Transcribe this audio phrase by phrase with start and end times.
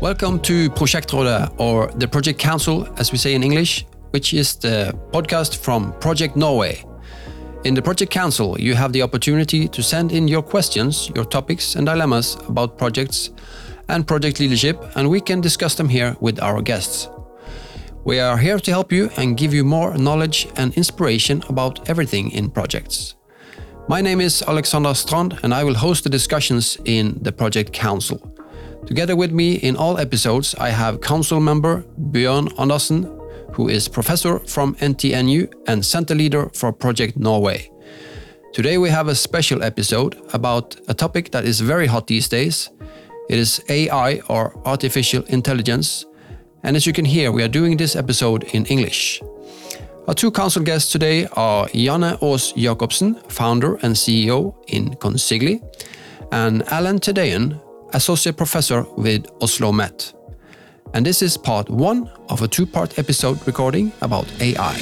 [0.00, 4.94] Welcome to Prosjektrådet, or the Project Council, as we say in English, which is the
[5.12, 6.82] podcast from Project Norway.
[7.64, 11.76] In the Project Council, you have the opportunity to send in your questions, your topics,
[11.76, 13.30] and dilemmas about projects
[13.88, 17.10] and project leadership, and we can discuss them here with our guests.
[18.04, 22.30] We are here to help you and give you more knowledge and inspiration about everything
[22.30, 23.16] in projects.
[23.86, 28.29] My name is Alexander Strand, and I will host the discussions in the Project Council.
[28.86, 33.04] Together with me in all episodes, I have council member Bjørn Andersen,
[33.52, 37.70] who is professor from NTNU and center leader for Project Norway.
[38.52, 42.70] Today we have a special episode about a topic that is very hot these days.
[43.28, 46.04] It is AI or artificial intelligence.
[46.64, 49.22] And as you can hear, we are doing this episode in English.
[50.08, 55.62] Our two council guests today are Janne Aas Jakobsen, founder and CEO in Consigli,
[56.32, 57.60] and Alan Tedeyan,
[57.92, 60.12] associate professor with Oslo Met.
[60.94, 64.76] And this is part one of a two part episode recording about AI.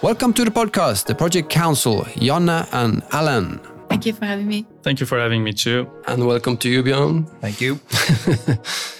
[0.00, 3.60] Welcome to the podcast, the Project Council, Janne and Alan.
[3.88, 4.64] Thank you for having me.
[4.82, 5.90] Thank you for having me too.
[6.06, 7.28] And welcome to you, Björn.
[7.40, 7.80] Thank you.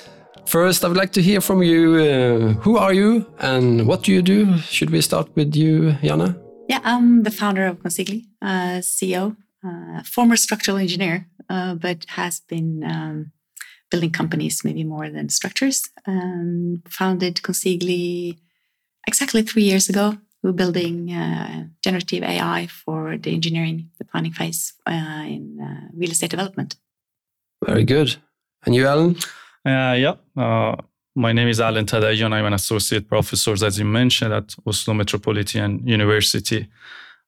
[0.49, 1.97] First, I would like to hear from you.
[1.97, 4.57] Uh, who are you and what do you do?
[4.61, 6.41] Should we start with you, Janne?
[6.71, 12.41] Yeah, I'm the founder of Consigli, uh, CEO, uh, former structural engineer, uh, but has
[12.41, 13.33] been um,
[13.91, 15.91] building companies maybe more than structures.
[16.07, 18.39] Um, founded Consigli
[19.07, 20.17] exactly three years ago.
[20.43, 26.11] We're building uh, generative AI for the engineering, the planning phase uh, in uh, real
[26.11, 26.77] estate development.
[27.67, 28.17] Very good.
[28.65, 29.17] And you, Alan?
[29.69, 30.75] Uh, yeah, uh,
[31.15, 32.33] my name is Alan Tedeyan.
[32.33, 36.67] I'm an associate professor, as you mentioned, at Oslo Metropolitan University.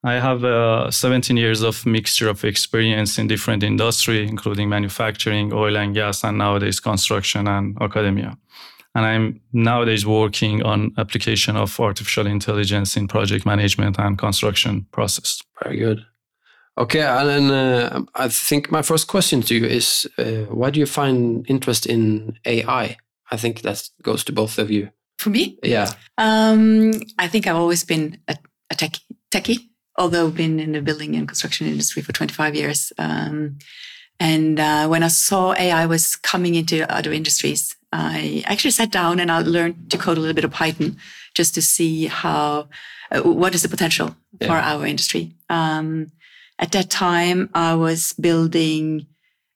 [0.02, 5.76] I have uh, 17 years of mixture of experience in different industry, including manufacturing, oil
[5.76, 8.38] and gas, and nowadays construction and academia.
[8.94, 15.42] And I'm nowadays working on application of artificial intelligence in project management and construction process.
[15.62, 16.06] Very good.
[16.80, 20.86] Okay, and uh, I think my first question to you is uh, why do you
[20.86, 22.96] find interest in AI?
[23.30, 24.88] I think that goes to both of you.
[25.18, 25.58] For me?
[25.62, 25.92] Yeah.
[26.16, 28.36] Um, I think I've always been a,
[28.70, 29.58] a techie, techie,
[29.98, 32.94] although I've been in the building and construction industry for 25 years.
[32.96, 33.58] Um,
[34.18, 39.20] and uh, when I saw AI was coming into other industries, I actually sat down
[39.20, 40.96] and I learned to code a little bit of Python
[41.34, 42.70] just to see how,
[43.10, 44.48] uh, what is the potential yeah.
[44.48, 45.34] for our industry.
[45.50, 46.10] Um,
[46.60, 49.06] at that time, I was building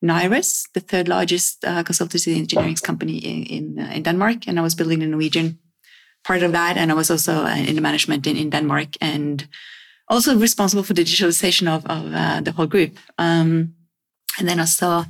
[0.02, 4.62] Niras, the third largest uh, consultancy engineering company in in, uh, in, Denmark, and I
[4.62, 5.58] was building the Norwegian
[6.24, 9.46] part of that, and I was also uh, in the management in, in Denmark, and
[10.08, 12.98] also responsible for the digitalization of, of uh, the whole group.
[13.18, 13.74] Um,
[14.38, 15.04] and then I saw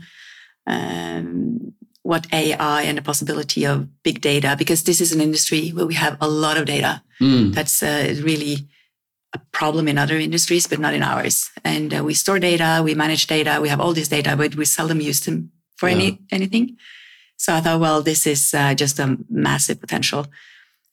[0.67, 5.87] um, what AI and the possibility of big data, because this is an industry where
[5.87, 7.03] we have a lot of data.
[7.21, 7.55] Mm.
[7.55, 8.69] That's uh, really
[9.35, 11.51] a problem in other industries, but not in ours.
[11.65, 14.65] And uh, we store data, we manage data, we have all this data, but we
[14.65, 15.97] seldom use them for yeah.
[15.97, 16.77] any anything.
[17.37, 20.27] So I thought, well, this is uh, just a massive potential.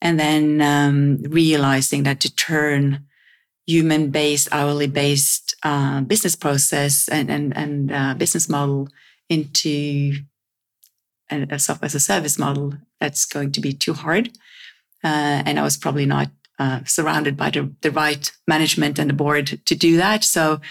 [0.02, 3.06] And then um, realizing that to turn
[3.68, 8.90] human-based, hourly-based uh, business process and and, and uh, business model
[9.30, 10.14] into
[11.30, 14.30] a, a software as a service model, that's going to be too hard.
[15.04, 16.30] Uh, and I was probably not
[16.62, 20.24] uh, surrounded by the, the, right management and the board to do that.
[20.24, 20.62] So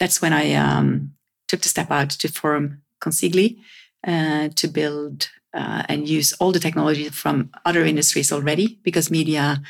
[0.00, 1.12] that's when I um,
[1.46, 3.58] took the step out to form Consigli
[4.04, 9.62] uh, to build uh, and use all the technology from other industries already, because media,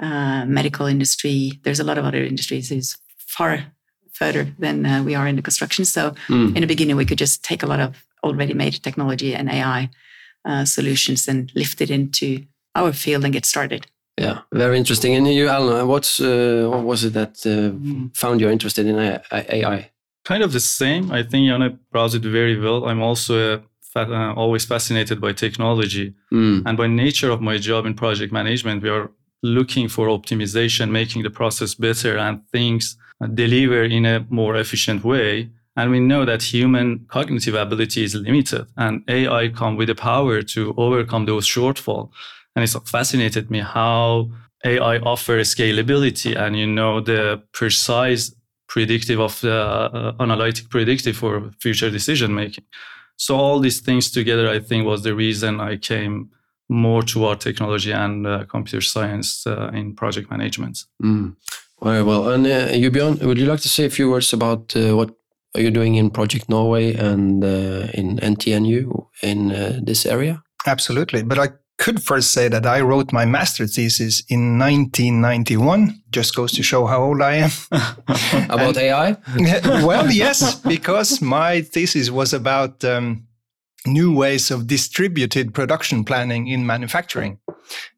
[0.00, 3.66] uh, medical industry, there's a lot of other industries who's far
[4.12, 5.84] further than uh, we are in the construction.
[5.84, 6.56] So mm.
[6.56, 9.90] in the beginning, we could just take a lot of already made technology and AI
[10.64, 13.86] solutions and lift it into our field and get started.
[14.20, 15.14] Yeah, very interesting.
[15.14, 17.72] And you, Alan, what's uh, what was it that uh,
[18.12, 19.90] found you interested in AI?
[20.24, 21.10] Kind of the same.
[21.10, 22.84] I think Janne brought it very well.
[22.84, 23.62] I'm also
[23.96, 26.62] uh, always fascinated by technology, mm.
[26.66, 29.10] and by nature of my job in project management, we are
[29.42, 32.98] looking for optimization, making the process better, and things
[33.32, 35.48] deliver in a more efficient way.
[35.76, 40.42] And we know that human cognitive ability is limited, and AI come with the power
[40.42, 42.10] to overcome those shortfalls
[42.54, 44.30] and it's fascinated me how
[44.64, 48.34] AI offers scalability and you know the precise
[48.68, 52.64] predictive of the uh, analytic predictive for future decision making.
[53.16, 56.30] So all these things together, I think, was the reason I came
[56.68, 60.84] more toward technology and uh, computer science uh, in project management.
[61.02, 61.36] Mm.
[61.82, 62.30] Very well.
[62.30, 62.90] And uh, you,
[63.26, 65.10] would you like to say a few words about uh, what
[65.54, 70.42] are you doing in Project Norway and uh, in NTNU in uh, this area?
[70.66, 71.22] Absolutely.
[71.22, 71.48] But I
[71.80, 76.02] could first say that I wrote my master thesis in 1991.
[76.10, 77.50] Just goes to show how old I am.
[78.50, 79.16] about and, AI?
[79.86, 83.26] well, yes, because my thesis was about um,
[83.86, 87.38] new ways of distributed production planning in manufacturing.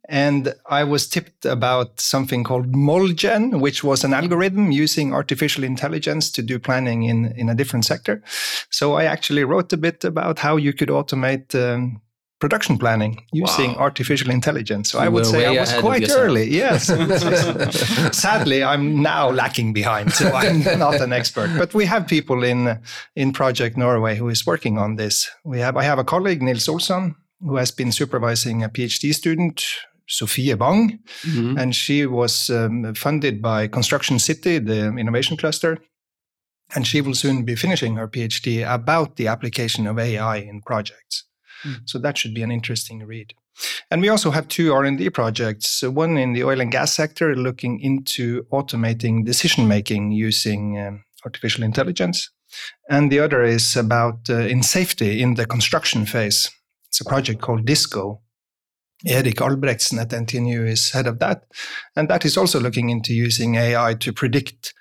[0.09, 6.31] And I was tipped about something called MolGen, which was an algorithm using artificial intelligence
[6.33, 8.23] to do planning in, in a different sector.
[8.71, 12.01] So I actually wrote a bit about how you could automate um,
[12.43, 13.87] production planning using wow.
[13.87, 14.91] artificial intelligence.
[14.91, 16.51] So, I would say I was quite early.
[16.51, 16.87] Yes.
[18.25, 21.51] Sadly, I'm now lacking behind, so I'm not an expert.
[21.57, 22.81] But we have people in
[23.15, 25.31] in Project Norway who is working on this.
[25.45, 29.63] We have I have a colleague Nils Olsson who has been supervising a PhD student.
[30.09, 31.57] Sophie Bang, mm-hmm.
[31.59, 35.79] and she was um, funded by Construction City, the innovation cluster,
[36.75, 41.25] and she will soon be finishing her PhD about the application of AI in projects.
[41.65, 41.81] Mm.
[41.87, 43.35] So that should be an interesting read.
[43.91, 47.81] And we also have two R&D projects, one in the oil and gas sector looking
[47.81, 52.31] into automating decision making using um, artificial intelligence.
[52.89, 56.51] And the other is about uh, in safety in the construction phase.
[56.89, 58.21] It's a project called DISCO.
[59.05, 61.45] Erik Albrechtsen at NTNU is head of that.
[61.97, 64.75] And that is also looking into using AI to predict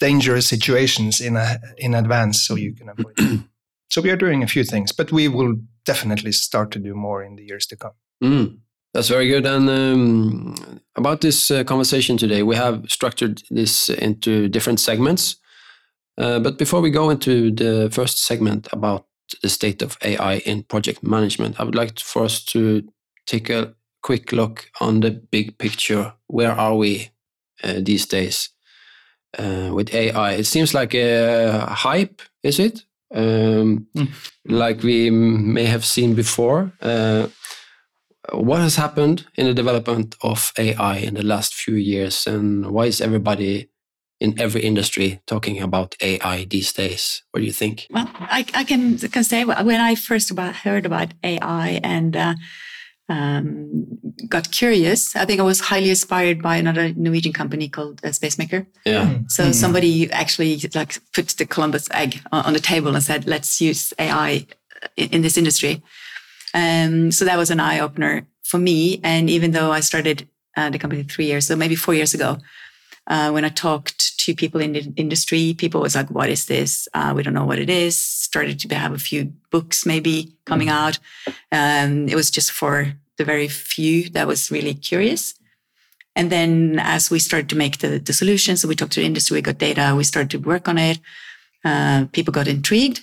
[0.00, 3.50] dangerous situations in, a, in advance so you can avoid them.
[3.88, 5.54] So we are doing a few things, but we will
[5.84, 7.92] definitely start to do more in the years to come.
[8.22, 8.58] Mm,
[8.92, 9.46] that's very good.
[9.46, 15.36] And um, about this uh, conversation today, we have structured this into different segments.
[16.18, 19.06] Uh, but before we go into the first segment about
[19.42, 22.82] the state of AI in project management, I would like for us to
[23.26, 26.12] take a quick look on the big picture.
[26.26, 27.10] Where are we
[27.62, 28.50] uh, these days
[29.38, 30.32] uh, with AI?
[30.32, 32.84] It seems like a hype, is it?
[33.14, 34.08] Um, mm.
[34.46, 36.72] like we may have seen before.
[36.80, 37.28] Uh,
[38.32, 42.86] what has happened in the development of AI in the last few years, and why
[42.86, 43.70] is everybody
[44.20, 47.22] in every industry talking about AI these days?
[47.30, 47.86] What do you think?
[47.90, 52.34] Well, I, I can, can say when I first about, heard about AI and uh,
[53.08, 53.86] um,
[54.28, 55.16] got curious.
[55.16, 58.66] I think I was highly inspired by another Norwegian company called uh, Spacemaker.
[58.84, 59.06] Yeah.
[59.06, 59.30] Mm.
[59.30, 59.54] So mm.
[59.54, 63.94] somebody actually like put the Columbus egg on, on, the table and said, "Let's use
[63.98, 64.46] AI
[64.96, 65.82] in, in this industry."
[66.54, 69.00] Um, so that was an eye opener for me.
[69.02, 72.38] And even though I started uh, the company three years, so maybe four years ago,
[73.06, 73.97] uh, when I talked
[74.28, 76.88] to people in the industry, people was like, "What is this?
[76.92, 80.68] Uh, we don't know what it is." Started to have a few books maybe coming
[80.68, 80.78] mm.
[80.82, 80.98] out.
[81.50, 85.34] Um, it was just for the very few that was really curious.
[86.14, 89.06] And then as we started to make the, the solutions, so we talked to the
[89.06, 90.98] industry, we got data, we started to work on it.
[91.64, 93.00] Uh, people got intrigued.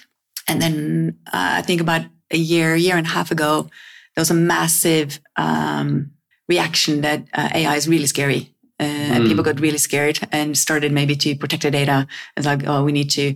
[0.47, 2.01] And then uh, I think about
[2.31, 3.69] a year, year and a half ago,
[4.15, 6.11] there was a massive um,
[6.47, 8.54] reaction that uh, AI is really scary.
[8.79, 9.11] Uh, mm.
[9.11, 12.07] And people got really scared and started maybe to protect the data.
[12.35, 13.35] It's like, oh, we need to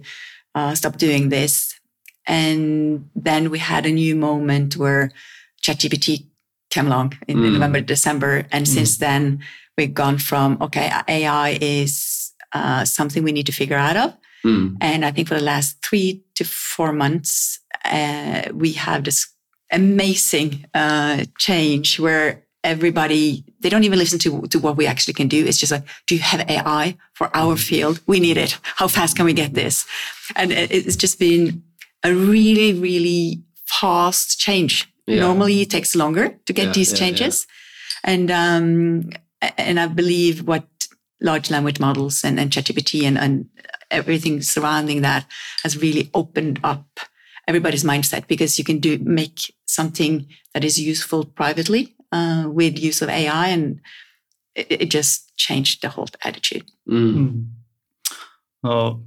[0.56, 1.80] uh, stop doing this.
[2.27, 5.12] And then we had a new moment where
[5.63, 6.27] ChatGPT
[6.69, 7.53] came along in, mm.
[7.53, 8.45] November, December.
[8.51, 8.68] And mm.
[8.68, 9.44] since then,
[9.77, 14.18] we've gone from, okay, AI is uh, something we need to figure out of.
[14.45, 14.78] Mm.
[14.81, 19.28] And I think for the last three to four months, uh, we have this
[19.71, 25.28] amazing uh, change where everybody they don't even listen to, to what we actually can
[25.28, 25.45] do.
[25.45, 27.59] It's just like, do you have AI for our mm.
[27.59, 27.99] field?
[28.07, 28.57] We need it.
[28.63, 29.85] How fast can we get this?
[30.35, 31.63] And it's just been
[32.04, 35.21] a really, really fast change yeah.
[35.21, 37.47] Normally, it takes longer to get yeah, these changes,
[38.04, 39.09] and um,
[39.57, 40.68] and I believe what
[41.19, 43.49] large language models and, and ChatGPT and, and
[43.89, 45.25] everything surrounding that
[45.63, 46.85] has really opened up
[47.47, 53.01] everybody's mindset because you can do make something that is useful privately uh, with use
[53.01, 53.80] of AI, and
[54.56, 56.66] it, it, just changed the whole attitude.
[56.87, 57.47] Mm.
[58.63, 59.01] Oh,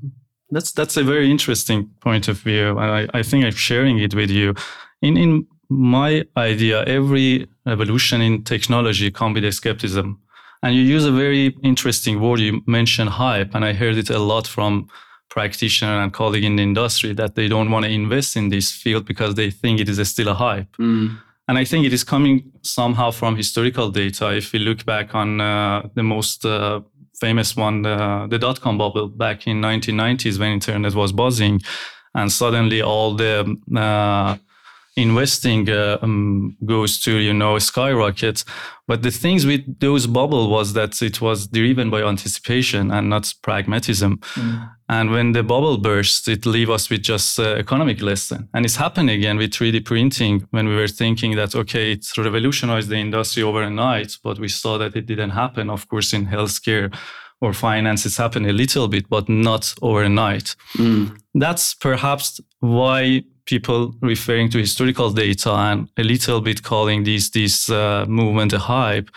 [0.51, 4.15] that's that's a very interesting point of view, and I, I think I'm sharing it
[4.15, 4.55] with you.
[5.01, 10.19] In in my idea, every evolution in technology comes with a skepticism.
[10.65, 12.39] And you use a very interesting word.
[12.39, 14.89] You mentioned hype, and I heard it a lot from
[15.29, 19.07] practitioner and colleague in the industry that they don't want to invest in this field
[19.07, 20.71] because they think it is a still a hype.
[20.77, 21.19] Mm.
[21.49, 24.35] And I think it is coming somehow from historical data.
[24.35, 26.81] If we look back on uh, the most uh,
[27.21, 31.61] famous one, uh, the dot-com bubble back in 1990s when internet was buzzing,
[32.15, 34.37] and suddenly all the uh,
[34.97, 38.45] investing uh, um, goes to you know skyrocket
[38.87, 43.33] but the things with those bubble was that it was driven by anticipation and not
[43.43, 44.71] pragmatism mm.
[44.93, 48.77] And when the bubble burst it leave us with just uh, economic lesson and it's
[48.77, 53.43] happened again with 3d printing when we were thinking that okay it's revolutionized the industry
[53.43, 56.95] overnight but we saw that it didn't happen of course in healthcare
[57.41, 61.05] or finance it's happened a little bit but not overnight mm.
[61.35, 67.69] that's perhaps why people referring to historical data and a little bit calling this this
[67.71, 69.11] uh, movement a hype.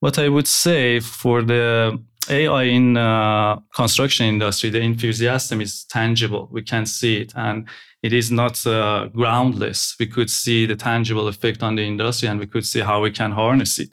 [0.00, 6.48] What I would say for the AI in uh, construction industry, the enthusiasm is tangible.
[6.52, 7.66] We can see it, and
[8.02, 9.96] it is not uh, groundless.
[9.98, 13.10] We could see the tangible effect on the industry, and we could see how we
[13.10, 13.90] can harness it.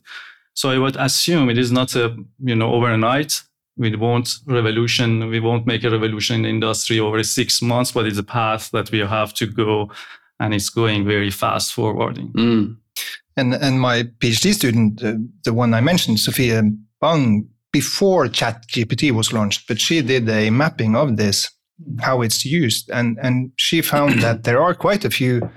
[0.54, 3.42] So I would assume it is not a you know overnight
[3.78, 8.06] we won't revolution we won't make a revolution in the industry over six months but
[8.06, 9.90] it's a path that we have to go
[10.40, 12.76] and it's going very fast forwarding mm.
[13.38, 16.64] and and my phd student uh, the one i mentioned sophia
[17.00, 21.50] bang before chat gpt was launched but she did a mapping of this
[22.00, 25.48] how it's used and and she found that there are quite a few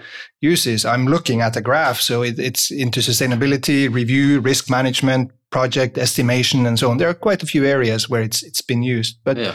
[0.41, 5.99] uses i'm looking at a graph so it, it's into sustainability review risk management project
[5.99, 6.97] estimation and so on.
[6.97, 9.55] There are quite a few areas where it's it's been used, but yeah.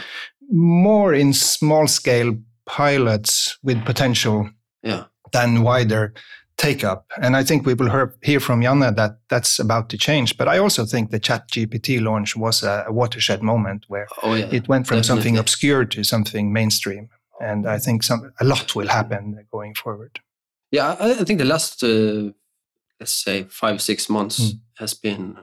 [0.50, 2.36] more in small scale
[2.66, 4.50] pilots with potential
[4.82, 5.04] yeah.
[5.32, 6.14] than wider
[6.56, 7.10] take up.
[7.20, 10.36] And I think we will hear, hear from Janne that that's about to change.
[10.36, 14.34] But I also think the Chat GPT launch was a, a watershed moment where oh,
[14.34, 14.46] yeah.
[14.50, 15.22] it went from Definitely.
[15.22, 17.08] something obscure to something mainstream.
[17.40, 20.20] And I think some a lot will happen going forward.
[20.70, 22.32] Yeah, I, I think the last uh,
[22.98, 24.60] let's say five six months mm.
[24.78, 25.36] has been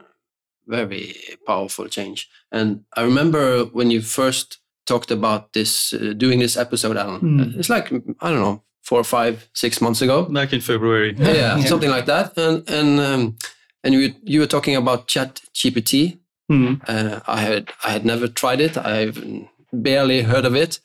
[0.65, 1.15] very
[1.46, 2.29] powerful change.
[2.51, 7.22] And I remember when you first talked about this, uh, doing this episode, Alan.
[7.22, 7.58] Mm.
[7.58, 7.91] It's like
[8.22, 10.25] I don't know, four or five, six months ago.
[10.25, 11.15] Back in February.
[11.17, 12.37] yeah, yeah, something like that.
[12.37, 13.37] And and um,
[13.83, 16.19] and you you were talking about Chat GPT.
[16.51, 16.81] Mm.
[16.87, 18.77] Uh, I had I had never tried it.
[18.77, 19.23] I've
[19.71, 20.79] barely heard of it.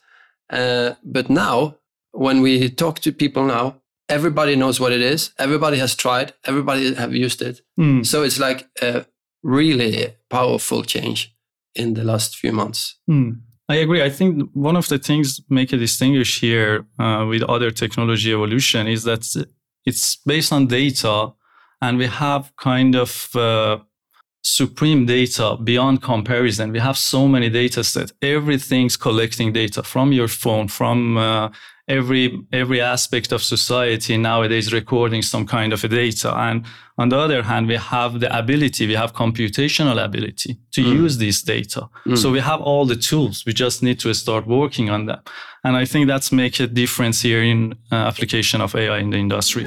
[0.49, 1.75] Uh, but now,
[2.11, 3.75] when we talk to people now,
[4.07, 5.31] everybody knows what it is.
[5.37, 6.33] Everybody has tried.
[6.45, 7.61] Everybody have used it.
[7.79, 8.05] Mm.
[8.05, 9.05] So it's like a
[9.43, 11.35] really powerful change
[11.75, 12.97] in the last few months.
[13.09, 13.41] Mm.
[13.69, 14.01] I agree.
[14.01, 18.87] I think one of the things make a distinguish here uh, with other technology evolution
[18.87, 19.23] is that
[19.85, 21.31] it's based on data,
[21.79, 23.77] and we have kind of uh,
[24.41, 26.71] supreme data beyond comparison.
[26.71, 28.11] We have so many data sets.
[28.23, 31.49] Everything's collecting data from your phone, from uh,
[31.89, 36.65] every every aspect of society nowadays recording some kind of a data and
[36.99, 40.93] on the other hand we have the ability we have computational ability to mm.
[40.93, 42.17] use this data mm.
[42.17, 45.19] so we have all the tools we just need to start working on them
[45.63, 49.17] and i think that's make a difference here in uh, application of ai in the
[49.17, 49.65] industry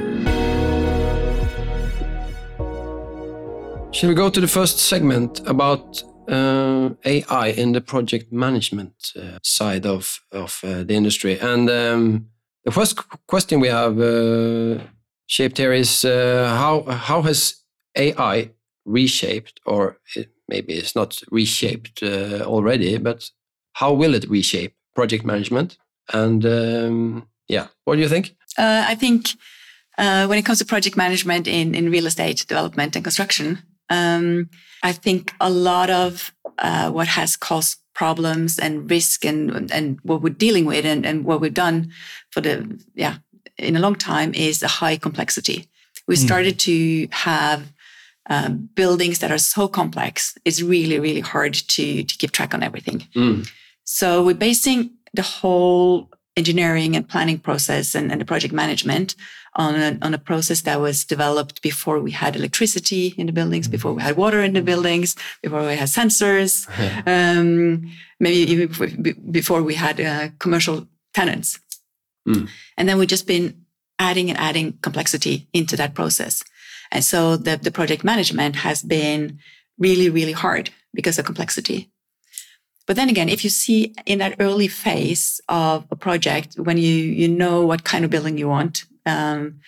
[3.92, 9.38] Shall we go to the first segment about uh, AI in the project management uh,
[9.42, 11.38] side of of uh, the industry.
[11.38, 12.28] And um,
[12.64, 14.82] the first question we have uh,
[15.26, 17.62] shaped here is uh, how how has
[17.96, 18.50] AI
[18.84, 23.30] reshaped, or it, maybe it's not reshaped uh, already, but
[23.72, 25.78] how will it reshape project management?
[26.12, 28.34] And um, yeah, what do you think?
[28.58, 29.28] I think
[29.96, 33.58] when it comes to project management in in real estate development and construction.
[33.92, 34.49] Um,
[34.82, 40.22] I think a lot of uh, what has caused problems and risk and and what
[40.22, 41.92] we're dealing with and, and what we've done
[42.30, 42.54] for the
[42.94, 43.16] yeah
[43.58, 45.68] in a long time is a high complexity.
[46.08, 46.25] We mm.
[46.25, 47.72] started to have
[48.30, 50.37] uh, buildings that are so complex.
[50.44, 53.06] It's really really hard to to keep track on everything.
[53.14, 53.50] Mm.
[53.84, 59.14] So we're basing the whole engineering and planning process and, and the project management
[59.54, 63.66] on a, on a process that was developed before we had electricity in the buildings,
[63.66, 63.72] mm-hmm.
[63.72, 66.66] before we had water in the buildings, before we had sensors,
[67.06, 71.60] um, maybe even before we had uh, commercial tenants.
[72.26, 72.48] Mm.
[72.78, 73.64] And then we've just been
[73.98, 76.42] adding and adding complexity into that process.
[76.90, 79.38] And so the, the project management has been
[79.78, 81.91] really, really hard because of complexity.
[82.86, 86.94] But then again, if you see in that early phase of a project, when you
[86.94, 89.60] you know what kind of building you want, um,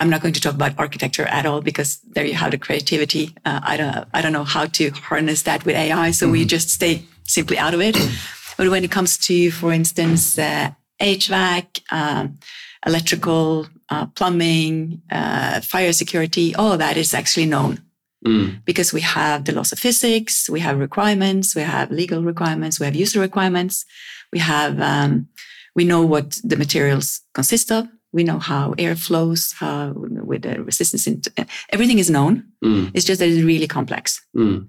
[0.00, 3.34] I'm not going to talk about architecture at all because there you have the creativity.
[3.44, 6.32] Uh, I don't I don't know how to harness that with AI, so mm-hmm.
[6.32, 7.96] we just stay simply out of it.
[8.56, 12.38] but when it comes to, for instance, uh, HVAC, um,
[12.86, 17.82] electrical, uh, plumbing, uh, fire security, all of that is actually known.
[18.26, 18.64] Mm.
[18.64, 22.86] Because we have the laws of physics, we have requirements, we have legal requirements, we
[22.86, 23.84] have user requirements,
[24.32, 25.28] we have um,
[25.76, 27.86] we know what the materials consist of.
[28.12, 31.06] We know how air flows, how with the resistance.
[31.06, 31.22] In,
[31.70, 32.44] everything is known.
[32.64, 32.90] Mm.
[32.94, 34.20] It's just that it's really complex.
[34.34, 34.68] Mm.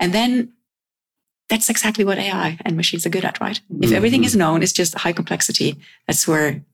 [0.00, 0.52] And then
[1.48, 3.60] that's exactly what AI and machines are good at, right?
[3.72, 3.84] Mm-hmm.
[3.84, 5.76] If everything is known, it's just high complexity.
[6.06, 6.64] That's where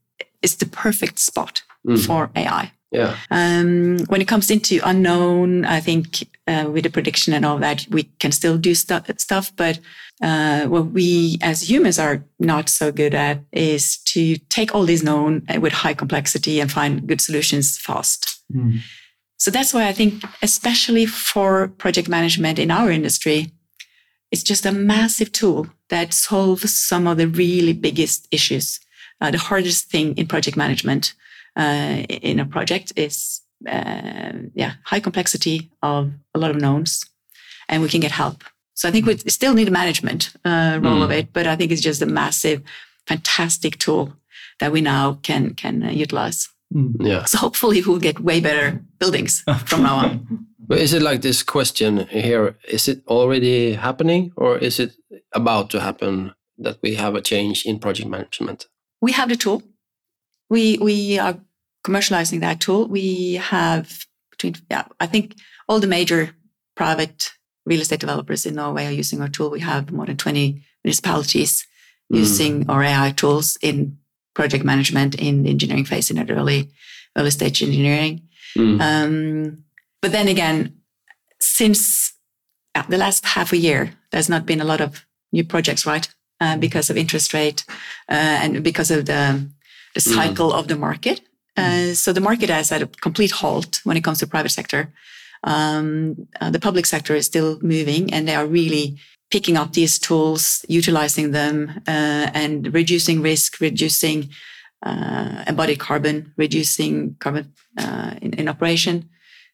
[0.42, 2.02] it's the perfect spot mm-hmm.
[2.02, 2.72] for AI.
[2.92, 3.16] Yeah.
[3.30, 7.86] Um, when it comes into unknown, I think uh, with the prediction and all that,
[7.90, 9.50] we can still do stu- stuff.
[9.56, 9.80] But
[10.22, 15.02] uh, what we as humans are not so good at is to take all these
[15.02, 18.42] known uh, with high complexity and find good solutions fast.
[18.54, 18.80] Mm.
[19.38, 23.52] So that's why I think, especially for project management in our industry,
[24.30, 28.78] it's just a massive tool that solves some of the really biggest issues.
[29.20, 31.14] Uh, the hardest thing in project management
[31.56, 37.04] in a project is, uh, yeah, high complexity of a lot of knowns,
[37.68, 38.44] and we can get help.
[38.74, 41.04] So I think we still need a management uh, role mm.
[41.04, 42.62] of it, but I think it's just a massive,
[43.06, 44.14] fantastic tool
[44.60, 46.48] that we now can can uh, utilize.
[46.74, 46.94] Mm.
[47.00, 47.24] Yeah.
[47.24, 50.46] So hopefully we'll get way better buildings from now on.
[50.64, 52.56] But is it like this question here?
[52.68, 54.92] Is it already happening or is it
[55.32, 58.68] about to happen that we have a change in project management?
[59.00, 59.62] We have the tool.
[60.52, 61.38] We we are
[61.82, 62.86] commercializing that tool.
[62.86, 66.36] We have between yeah, I think all the major
[66.74, 67.32] private
[67.64, 69.48] real estate developers in Norway are using our tool.
[69.48, 71.66] We have more than 20 municipalities
[72.12, 72.18] mm.
[72.18, 73.96] using our AI tools in
[74.34, 76.70] project management, in the engineering phase, in early
[77.16, 78.28] early stage engineering.
[78.54, 78.80] Mm.
[78.80, 79.64] Um,
[80.02, 80.76] but then again,
[81.40, 82.12] since
[82.90, 86.06] the last half a year, there's not been a lot of new projects, right?
[86.42, 87.64] Uh, because of interest rate
[88.10, 89.48] uh, and because of the,
[89.94, 90.58] the cycle mm.
[90.58, 91.20] of the market.
[91.56, 94.92] Uh, so the market has had a complete halt when it comes to private sector.
[95.44, 98.98] Um, uh, the public sector is still moving and they are really
[99.30, 104.30] picking up these tools, utilizing them, uh, and reducing risk, reducing
[104.82, 107.52] uh, embodied carbon, reducing carbon
[108.20, 109.08] in, in operation.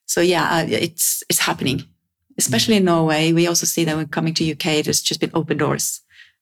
[0.09, 1.85] So yeah, uh, it's it's happening,
[2.39, 3.33] especially in Norway.
[3.33, 6.01] We also see that when coming to UK, there's just been open doors,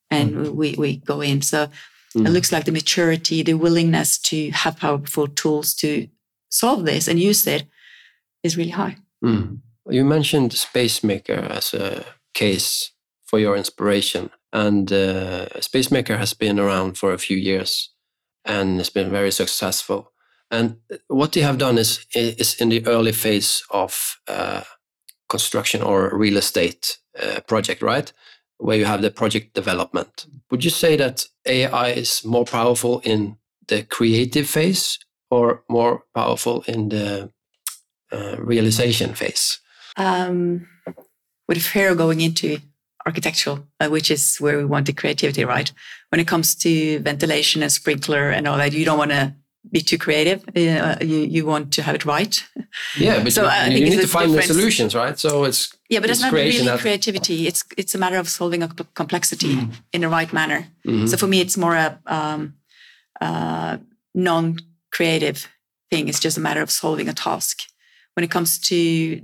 [0.09, 0.55] and mm.
[0.55, 1.43] we we go in.
[1.43, 1.69] So
[2.17, 2.27] mm.
[2.27, 6.09] it looks like the maturity, the willingness to have powerful tools to
[6.51, 7.65] solve this and use it
[8.43, 8.97] is really high.
[9.25, 9.61] Mm.
[9.89, 12.93] You mentioned SpaceMaker as a case
[13.25, 17.91] for your inspiration, and uh, SpaceMaker has been around for a few years
[18.47, 20.13] and it's been very successful.
[20.51, 20.77] And
[21.09, 24.63] what they have done is is in the early phase of uh,
[25.29, 28.13] construction or real estate uh, project, right?
[28.59, 30.27] Where you have the project development.
[30.51, 33.37] Would you say that AI is more powerful in
[33.69, 34.99] the creative phase
[35.31, 37.31] or more powerful in the
[38.13, 39.61] uh, realization phase?
[39.97, 40.67] Um,
[41.49, 42.59] with fear going into
[43.07, 45.73] architectural, uh, which is where we want the creativity, right?
[46.11, 49.35] When it comes to ventilation and sprinkler and all that, you don't want to
[49.71, 50.43] be too creative.
[50.57, 52.43] Uh, you you want to have it right.
[52.97, 54.49] Yeah, but so you, you need to find difference.
[54.49, 55.19] the solutions, right?
[55.19, 56.81] So it's yeah, but it's, it's not really that...
[56.81, 57.47] creativity.
[57.47, 59.73] It's it's a matter of solving a complexity mm.
[59.93, 60.69] in the right manner.
[60.87, 61.07] Mm-hmm.
[61.07, 62.55] So for me, it's more a um,
[63.21, 63.79] uh,
[64.15, 65.49] non-creative
[65.91, 66.09] thing.
[66.09, 67.63] It's just a matter of solving a task.
[68.15, 69.21] When it comes to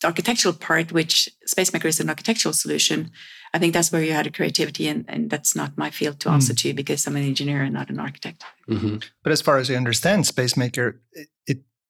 [0.00, 3.10] the architectural part, which SpaceMaker is an architectural solution,
[3.54, 6.30] I think that's where you had a creativity, and, and that's not my field to
[6.30, 6.58] answer mm.
[6.58, 8.44] to because I'm an engineer and not an architect.
[8.68, 8.98] Mm-hmm.
[9.22, 11.28] But as far as I understand, SpaceMaker, it,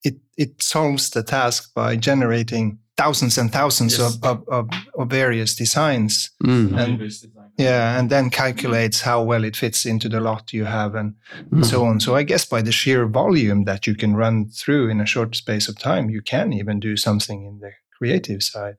[0.03, 4.17] it, it solves the task by generating thousands and thousands yes.
[4.17, 6.31] of, of, of, of, various designs.
[6.45, 6.77] Mm.
[6.77, 7.13] And,
[7.59, 11.53] yeah, and then calculates how well it fits into the lot you have and, mm.
[11.53, 12.01] and so on.
[12.01, 15.35] So I guess by the sheer volume that you can run through in a short
[15.37, 18.77] space of time, you can even do something in the creative side.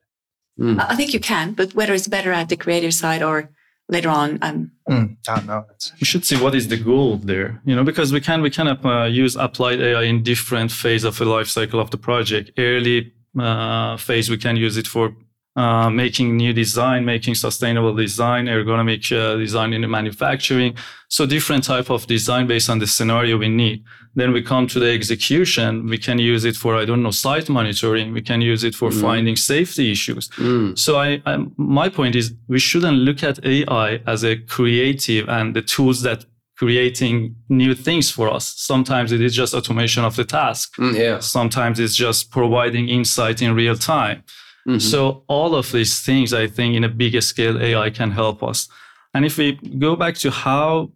[0.58, 0.84] Mm.
[0.88, 3.50] I think you can, but whether it's better at the creative side or
[3.88, 5.64] later on, um, mm, I don't know.
[6.00, 8.68] We should see what is the goal there, you know, because we can we can
[8.68, 12.52] uh, use applied AI in different phase of the life cycle of the project.
[12.56, 15.14] Early uh, phase, we can use it for
[15.56, 20.74] uh, making new design, making sustainable design, ergonomic uh, design in the manufacturing.
[21.08, 23.84] So different type of design based on the scenario we need.
[24.16, 25.86] Then we come to the execution.
[25.86, 28.12] We can use it for, I don't know, site monitoring.
[28.12, 29.00] We can use it for mm.
[29.00, 30.28] finding safety issues.
[30.30, 30.78] Mm.
[30.78, 35.54] So I, I, my point is we shouldn't look at AI as a creative and
[35.54, 36.24] the tools that
[36.56, 38.54] creating new things for us.
[38.56, 40.76] Sometimes it is just automation of the task.
[40.76, 41.18] Mm, yeah.
[41.18, 44.22] Sometimes it's just providing insight in real time.
[44.66, 44.78] Mm-hmm.
[44.78, 48.68] So all of these things, I think, in a bigger scale, AI can help us.
[49.12, 50.90] And if we go back to how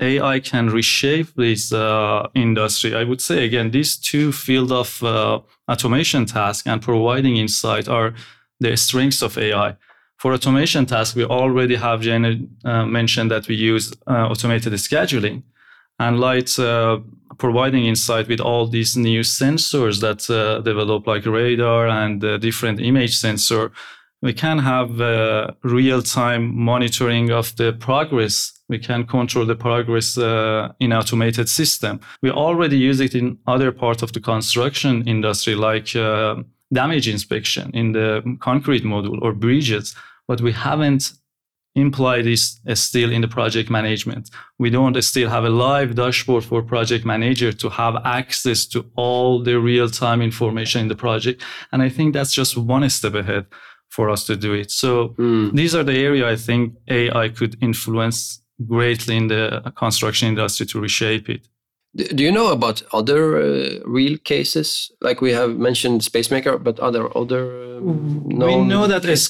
[0.00, 5.40] AI can reshape this uh, industry, I would say again, these two field of uh,
[5.68, 8.14] automation task and providing insight are
[8.60, 9.76] the strengths of AI.
[10.18, 15.42] For automation tasks, we already have Janne uh, mentioned that we use uh, automated scheduling.
[15.98, 16.98] and light uh,
[17.38, 22.80] providing insight with all these new sensors that uh, develop like radar and uh, different
[22.80, 23.72] image sensor.
[24.22, 28.52] We can have uh, real-time monitoring of the progress.
[28.68, 32.00] We can control the progress uh, in automated system.
[32.22, 36.36] We already use it in other parts of the construction industry like uh,
[36.72, 39.94] damage inspection in the concrete module or bridges
[40.28, 41.12] but we haven't
[41.76, 44.30] imply this is still in the project management.
[44.58, 49.42] We don't still have a live dashboard for project manager to have access to all
[49.42, 51.44] the real time information in the project.
[51.70, 53.46] And I think that's just one step ahead
[53.90, 54.70] for us to do it.
[54.70, 55.52] So mm.
[55.52, 60.80] these are the area I think AI could influence greatly in the construction industry to
[60.80, 61.46] reshape it.
[61.96, 64.90] Do you know about other uh, real cases?
[65.00, 69.28] Like we have mentioned SpaceMaker, but other other um, we know that cases?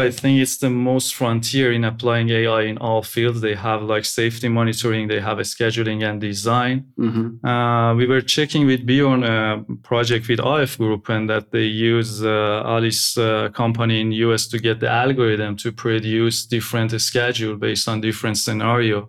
[0.00, 3.40] I think, it's the most frontier in applying AI in all fields.
[3.40, 6.86] They have like safety monitoring, they have a scheduling and design.
[6.98, 7.46] Mm-hmm.
[7.46, 12.24] Uh, we were checking with Bjorn a project with AF Group, and that they use
[12.24, 17.88] uh, Alice uh, company in US to get the algorithm to produce different schedule based
[17.88, 19.08] on different scenario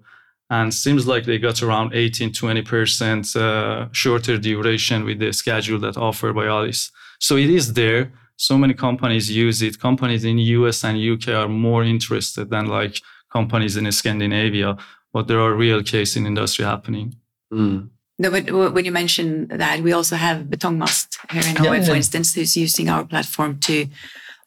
[0.50, 5.98] and seems like they got around 18 20% uh, shorter duration with the schedule that
[5.98, 10.84] offered by alice so it is there so many companies use it companies in us
[10.84, 14.78] and uk are more interested than like companies in scandinavia
[15.14, 17.16] but there are real cases in industry happening
[17.54, 17.90] mm.
[18.22, 21.90] No, but when you mention that, we also have Betongmast here in Norway, yeah, yeah.
[21.90, 23.88] for instance, who's using our platform to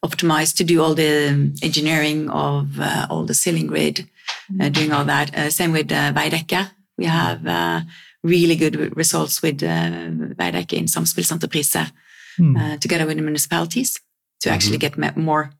[0.03, 4.07] optimize, to do all the engineering of uh, all the ceiling grid
[4.59, 5.35] uh, doing all that.
[5.35, 6.69] Uh, same with uh, Veidekke.
[6.97, 7.81] We have uh,
[8.23, 9.89] really good results with uh,
[10.39, 11.91] Veidekke in Samspillsentreprise
[12.39, 12.57] mm.
[12.57, 13.99] uh, together with the municipalities
[14.41, 14.55] to mm-hmm.
[14.55, 15.51] actually get more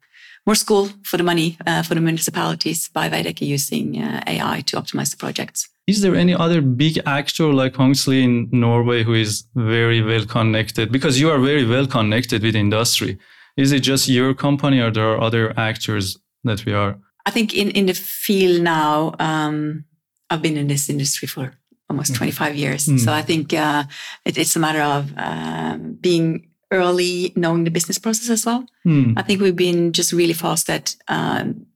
[0.46, 4.76] more school for the money uh, for the municipalities by Veidekke using uh, AI to
[4.76, 5.70] optimize the projects.
[5.88, 10.92] Is there any other big actor like Consigli in Norway who is very well connected?
[10.92, 13.18] Because you are very well connected with industry.
[13.56, 17.54] Is it just your company or there are other actors that we are I think
[17.54, 19.86] in, in the field now, um,
[20.30, 21.54] I've been in this industry for
[21.90, 22.18] almost mm.
[22.18, 22.88] 25 years.
[22.88, 23.00] Mm.
[23.00, 23.84] So I think uh,
[24.26, 28.66] it, it's a matter of uh, being early, knowing the business process as well.
[28.86, 29.14] Mm.
[29.18, 31.68] I think we've been just really fast at um,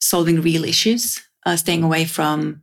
[0.00, 2.62] solving real issues, uh, staying away from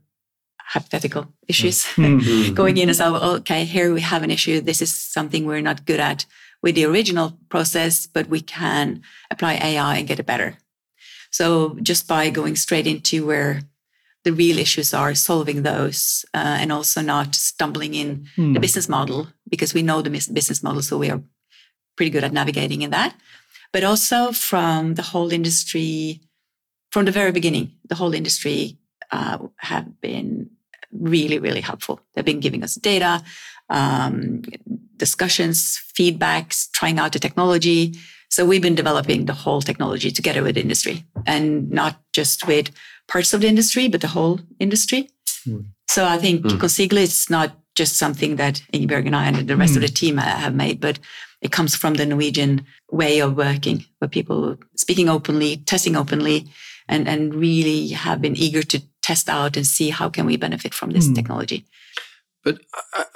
[0.58, 2.20] hypothetical issues, mm.
[2.20, 2.54] Mm.
[2.60, 4.60] going in and say, okay, here we have an issue.
[4.62, 6.24] This is something we're not good at
[6.64, 10.56] with the original process, but we can apply AI and get it better.
[11.30, 13.60] So just by going straight into where
[14.24, 18.54] the real issues are, solving those, uh, and also not stumbling in mm.
[18.54, 18.60] the hmm.
[18.60, 21.22] business model because we know the business model, so we are
[21.96, 23.14] pretty good at navigating in that.
[23.70, 26.22] But also from the whole industry,
[26.92, 28.78] from the very beginning, the whole industry
[29.12, 30.48] uh, have been
[30.94, 32.00] really, really helpful.
[32.14, 33.22] They've been giving us data,
[33.74, 34.42] um,
[34.96, 37.94] discussions, feedbacks, trying out the technology,
[38.34, 42.72] so we've been developing the whole technology together with industry and not just with
[43.06, 45.08] parts of the industry, but the whole industry.
[45.46, 45.66] Mm.
[45.88, 46.58] So I think mm.
[46.58, 49.76] Consigli is not just something that Ingeborg and I and the rest mm.
[49.76, 49.94] of the hmm.
[49.94, 50.98] team have made, but
[51.42, 56.46] it comes from the Norwegian way of working, where people speaking openly, testing openly,
[56.88, 60.74] and, and really have been eager to test out and see how can we benefit
[60.74, 61.14] from this hmm.
[61.14, 61.66] technology.
[62.44, 62.58] But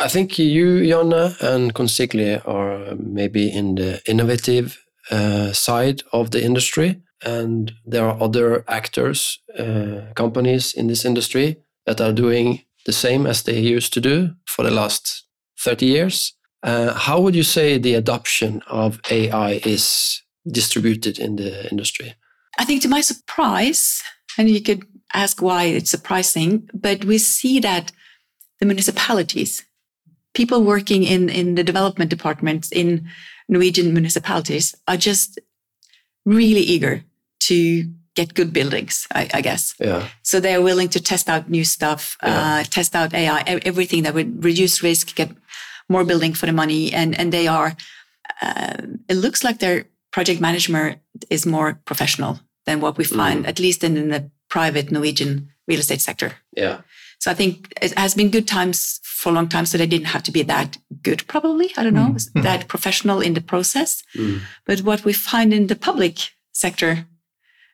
[0.01, 6.43] I think you, Janne, and Consigli are maybe in the innovative uh, side of the
[6.43, 7.03] industry.
[7.25, 13.27] And there are other actors, uh, companies in this industry that are doing the same
[13.27, 15.25] as they used to do for the last
[15.61, 16.35] 30 years.
[16.63, 22.15] Uh, how would you say the adoption of AI is distributed in the industry?
[22.59, 24.03] I think, to my surprise,
[24.37, 27.93] and you could ask why it's surprising, but we see that
[28.61, 29.65] the municipalities,
[30.35, 33.09] people working in, in the development departments, in
[33.49, 35.39] Norwegian municipalities are just
[36.25, 37.03] really eager
[37.41, 39.75] to get good buildings, I, I guess.
[39.79, 40.09] Yeah.
[40.23, 42.61] So they're willing to test out new stuff, yeah.
[42.61, 45.31] uh, test out AI, everything that would reduce risk, get
[45.89, 47.77] more building for the money, and and they are.
[48.43, 48.77] Uh,
[49.09, 50.99] it looks like their project management
[51.31, 53.49] is more professional than what we find, mm.
[53.49, 56.33] at least in, in the private Norwegian real estate sector.
[56.57, 56.81] Yeah.
[57.19, 59.67] So I think it has been good times for a long time.
[59.67, 61.73] So they didn't have to be that good, probably.
[61.77, 62.43] I don't know, mm.
[62.43, 64.03] that professional in the process.
[64.17, 64.41] Mm.
[64.65, 67.07] But what we find in the public sector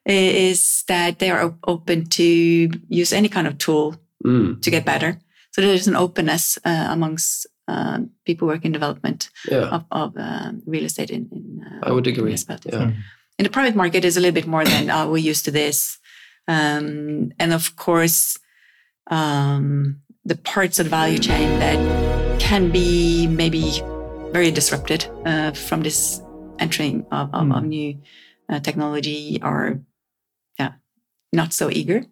[0.07, 4.61] is that they are open to use any kind of tool mm.
[4.61, 5.19] to get better.
[5.53, 9.69] So there's an openness uh, amongst uh, people working in development yeah.
[9.69, 12.37] of, of uh, real estate in, in I would agree.
[12.65, 12.93] Yeah.
[13.39, 15.99] In the private market, is a little bit more than oh, we're used to this,
[16.47, 18.39] um, and of course,
[19.11, 23.83] um, the parts of the value chain that can be maybe
[24.33, 26.21] very disrupted uh, from this
[26.59, 27.57] entering of, of, Mm.
[27.57, 27.99] of new
[28.49, 29.79] uh, technology are
[30.59, 30.73] yeah
[31.33, 32.05] not so eager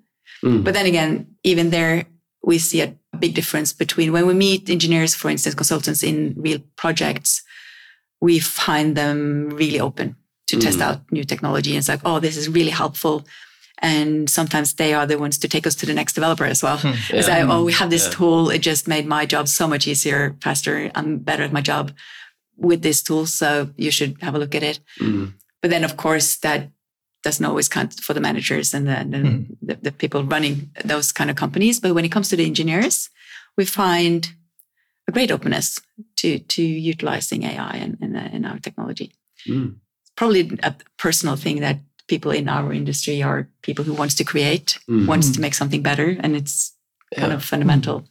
[0.42, 0.64] Mm.
[0.64, 2.04] but then again even there
[2.42, 6.58] we see a big difference between when we meet engineers for instance consultants in real
[6.76, 7.42] projects
[8.20, 10.16] we find them really open
[10.48, 10.82] to test Mm.
[10.82, 13.24] out new technology and it's like oh this is really helpful
[13.84, 16.78] and sometimes they are the ones to take us to the next developer as well
[17.10, 17.38] it's Yeah.
[17.38, 18.12] like oh we have this Yeah.
[18.16, 21.90] tool it just made my job so much easier faster i'm better at my job
[22.56, 25.32] with this tool so you should have a look at it Mm.
[25.60, 26.70] but then of course that
[27.24, 29.46] doesn't always count for the managers and the, the, Mm.
[29.68, 33.10] the, the people running those kind of companies but when it comes to the engineers
[33.58, 34.20] we find
[35.08, 35.80] a great openness
[36.16, 39.10] to to utilizing ai in, in, in our technology
[39.48, 39.74] Mm.
[40.16, 40.72] probably a
[41.04, 45.06] personal thing that people in our industry are people who wants to create Mm.
[45.06, 46.72] wants to make something better and it's
[47.16, 47.36] kind Yeah.
[47.36, 48.04] of fundamental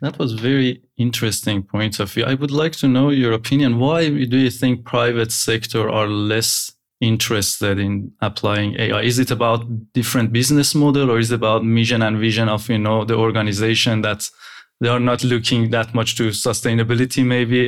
[0.00, 2.24] That was very interesting point of view.
[2.32, 3.78] I would like to know your opinion.
[3.78, 4.00] Why
[4.32, 9.02] do you think private sector are less interested in applying AI?
[9.02, 9.60] Is it about
[9.94, 14.02] different business model or is it about mission and vision of, you know, the organization
[14.02, 14.28] that
[14.80, 17.60] they are not looking that much to sustainability maybe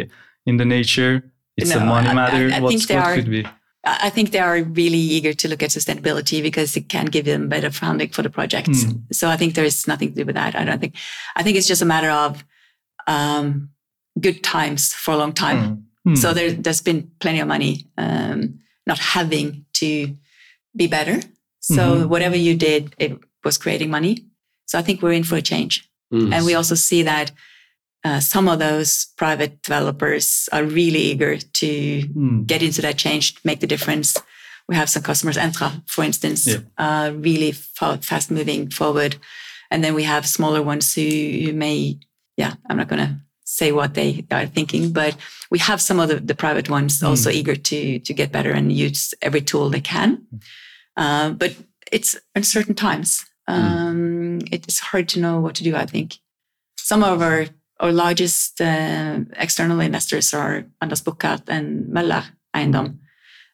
[0.50, 1.12] in the nature?
[1.56, 2.44] It's a No, money I- matter.
[2.52, 3.42] I- I What's, think they what are- could be?
[3.87, 7.49] I think they are really eager to look at sustainability because it can give them
[7.49, 8.83] better funding for the projects.
[8.83, 8.99] Hmm.
[9.12, 10.57] So I think there is nothing to do with that.
[10.57, 10.96] I don't think.
[11.37, 12.44] I think it's just a matter of
[13.07, 13.70] um,
[14.20, 15.59] good times for a long time.
[15.59, 15.83] Mm.
[16.05, 16.14] Hmm.
[16.16, 20.16] So there, there's been plenty of money um, not having to
[20.75, 21.20] be better.
[21.61, 22.09] So Mhm.
[22.09, 24.25] whatever you did, it was creating money.
[24.66, 25.88] So I think we're in for a change.
[26.12, 26.33] Mm.
[26.33, 27.33] And we also see that
[28.06, 31.68] uh, some of those private developers are really eager to
[32.14, 32.44] Hmm.
[32.52, 34.08] get into that change, make the difference.
[34.68, 36.60] We have some customers, Entra, for instance, Yeah.
[36.86, 39.12] uh, really fa- fast moving forward.
[39.70, 41.02] And then we have smaller ones who,
[41.42, 41.98] who may,
[42.36, 43.12] yeah, I'm not going to
[43.44, 45.16] say what they are thinking, but
[45.50, 47.06] we have some of the, the private ones Mm.
[47.08, 50.10] also eager to, to get better and use every tool they can.
[50.96, 51.52] Uh, but
[51.92, 53.24] it's uncertain times.
[53.48, 56.08] Um, It's hard to know what to do, I think.
[56.90, 57.46] Some of our,
[57.80, 62.98] our largest uh, external investors are Anders Buchardt and Møller Eiendom.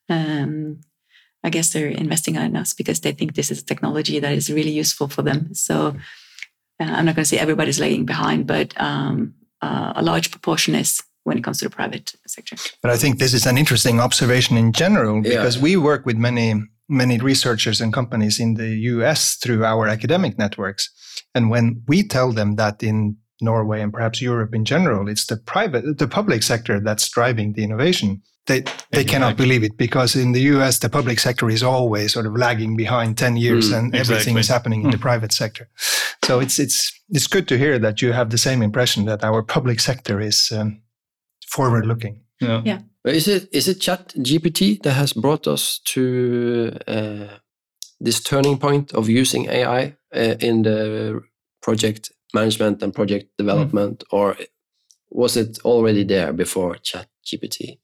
[0.09, 0.81] Um,
[1.45, 4.71] I guess they're investing in us because they think this is technology that is really
[4.71, 5.55] useful for them.
[5.55, 5.97] So
[6.81, 10.75] uh, I'm not going to say everybody's lagging behind, but um, uh, a large proportion
[10.75, 12.57] is when it comes to the private sector.
[12.81, 15.31] But I think this is an interesting observation in general Yeah.
[15.31, 16.55] because we work with many
[16.89, 20.91] many researchers and companies in the US through our academic networks.
[21.35, 25.37] And when we tell them that in Norway and perhaps Europe in general, it's the
[25.37, 28.23] private the public sector that's driving the innovation.
[28.47, 32.27] They they cannot believe it because in the US the public sector is always sort
[32.27, 35.03] of lagging behind 10 years Mm, and everything is happening in the Mm.
[35.03, 35.69] private sector.
[36.25, 39.43] So it's it's it's good to hear that you have the same impression that our
[39.43, 40.83] public sector is um,
[41.47, 42.21] forward looking.
[42.41, 42.63] Yeah.
[42.65, 42.81] Yeah.
[43.05, 47.39] Is it is it Chat GPT that has brought us to uh,
[48.05, 51.21] this turning point of using AI uh, in the
[51.61, 54.37] project management and project development, or
[55.11, 57.79] was it already there before Chat GPT?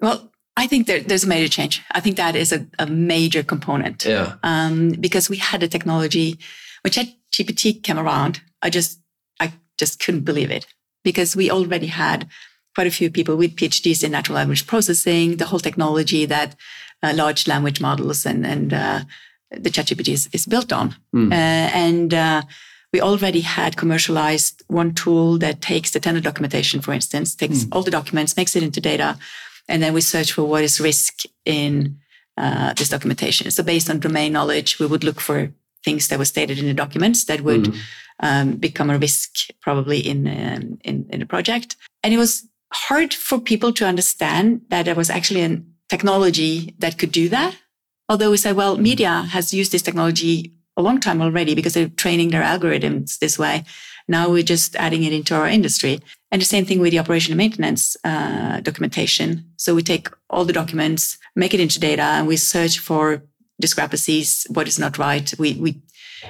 [0.00, 1.82] Well, I think there, there's a major change.
[1.92, 4.04] I think that is a, a major component.
[4.04, 4.34] Yeah.
[4.42, 6.38] um, because we had a technology
[6.82, 8.40] when ChatGPT came around.
[8.62, 9.00] I just
[9.40, 10.66] I just couldn't believe it
[11.02, 12.28] because we already had
[12.74, 16.56] quite a few people with PhDs in natural language processing, the whole technology that
[17.02, 19.00] uh, large language models and and uh,
[19.50, 21.30] the ChatGPT is, is built on, Mm.
[21.32, 22.14] uh, and.
[22.94, 27.82] We already had commercialized one tool that takes the tender documentation, for instance, takes all
[27.82, 29.18] the documents, makes it into data,
[29.68, 31.98] and then we search for what is risk in
[32.42, 33.50] uh, this documentation.
[33.50, 35.52] So based on domain knowledge, we would look for
[35.84, 37.78] things that were stated in the documents that would Mm.
[38.20, 39.30] um, become a risk
[39.60, 41.74] probably in, um, in in the project.
[42.02, 46.96] And it was hard for people to understand that there was actually a technology that
[46.98, 47.56] could do that.
[48.08, 51.88] Although we said, well, media has used this technology a long time already because they're
[51.88, 53.64] training their algorithms this way.
[54.08, 56.00] Now we're just adding it into our industry.
[56.30, 59.44] And the same thing with the operation and maintenance uh, documentation.
[59.56, 63.22] So we take all the documents, make it into data, and we search for
[63.60, 65.32] discrepancies, what is not right.
[65.38, 65.80] We, we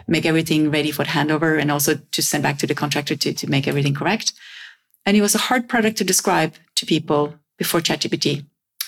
[0.07, 3.33] make everything ready for the handover and also to send back to the contractor to,
[3.33, 4.35] to make everything correct.
[5.07, 8.45] And it was a hard product to describe to people before ChatGPT.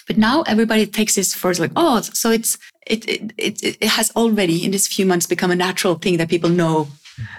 [0.07, 4.11] But now everybody takes this first like, oh, so it's it it it, it has
[4.15, 6.89] already in these few months become a natural thing that people know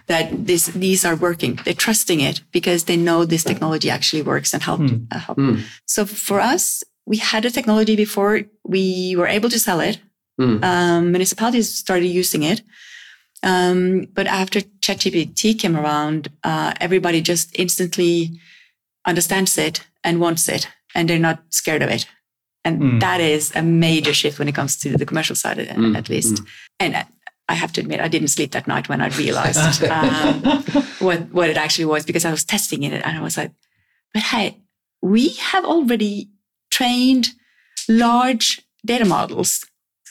[0.07, 1.59] that this these are working.
[1.63, 4.79] They're trusting it because they know this technology actually works and help.
[4.79, 5.05] Hmm.
[5.11, 5.37] Uh, help.
[5.37, 5.63] Mm.
[5.85, 9.99] So for us, we had a technology before we were able to sell it.
[10.39, 10.63] Mm.
[10.63, 12.61] Um, municipalities started using it.
[13.43, 18.39] Um, but after ChatGPT came around, uh, everybody just instantly
[19.05, 22.07] understands it and wants it, and they're not scared of it.
[22.67, 22.99] And mm.
[22.99, 25.97] that is a major shift when it comes to the commercial side, mm.
[25.97, 26.35] at least.
[26.35, 26.47] Mm.
[26.81, 27.05] And
[27.47, 30.41] I have to admit, I didn't sleep that night when I realized um,
[30.99, 33.51] what what it actually was because I was testing it and I was like,
[34.13, 34.57] but hey,
[35.01, 36.29] we have already
[36.69, 37.29] trained
[37.87, 39.65] large data models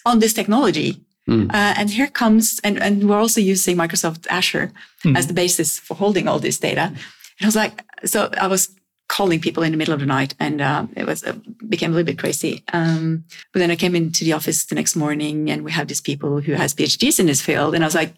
[0.06, 1.04] on this technology.
[1.28, 1.50] Mm.
[1.50, 4.72] Uh, and here comes, and, and we're also using Microsoft Azure
[5.04, 5.16] mm.
[5.18, 6.86] as the basis for holding all this data.
[6.86, 8.70] And I was like, so I was
[9.08, 11.32] calling people in the middle of the night and uh, it was uh,
[11.68, 14.96] became a little bit crazy um, but then i came into the office the next
[14.96, 17.94] morning and we have these people who has phds in this field and i was
[17.94, 18.14] like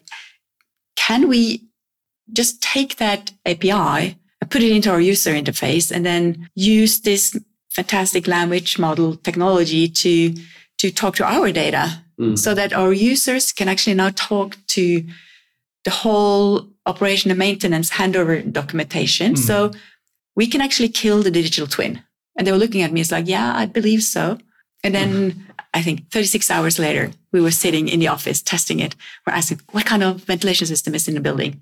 [0.95, 1.63] can we
[2.33, 7.37] just take that api and put it into our user interface and then use this
[7.69, 10.33] fantastic language model technology to
[10.77, 12.37] to talk to our data mm.
[12.37, 15.03] so that our users can actually now talk to
[15.85, 19.37] the whole operation and maintenance handover documentation mm.
[19.37, 19.71] so
[20.39, 22.01] we can actually kill the digital twin.
[22.37, 24.37] And they were looking at me, it's like, yeah, I believe so.
[24.85, 25.39] And then mm-hmm.
[25.73, 28.95] I think 36 hours later, we were sitting in the office testing it.
[29.27, 31.61] We're asking, what kind of ventilation system is in the building?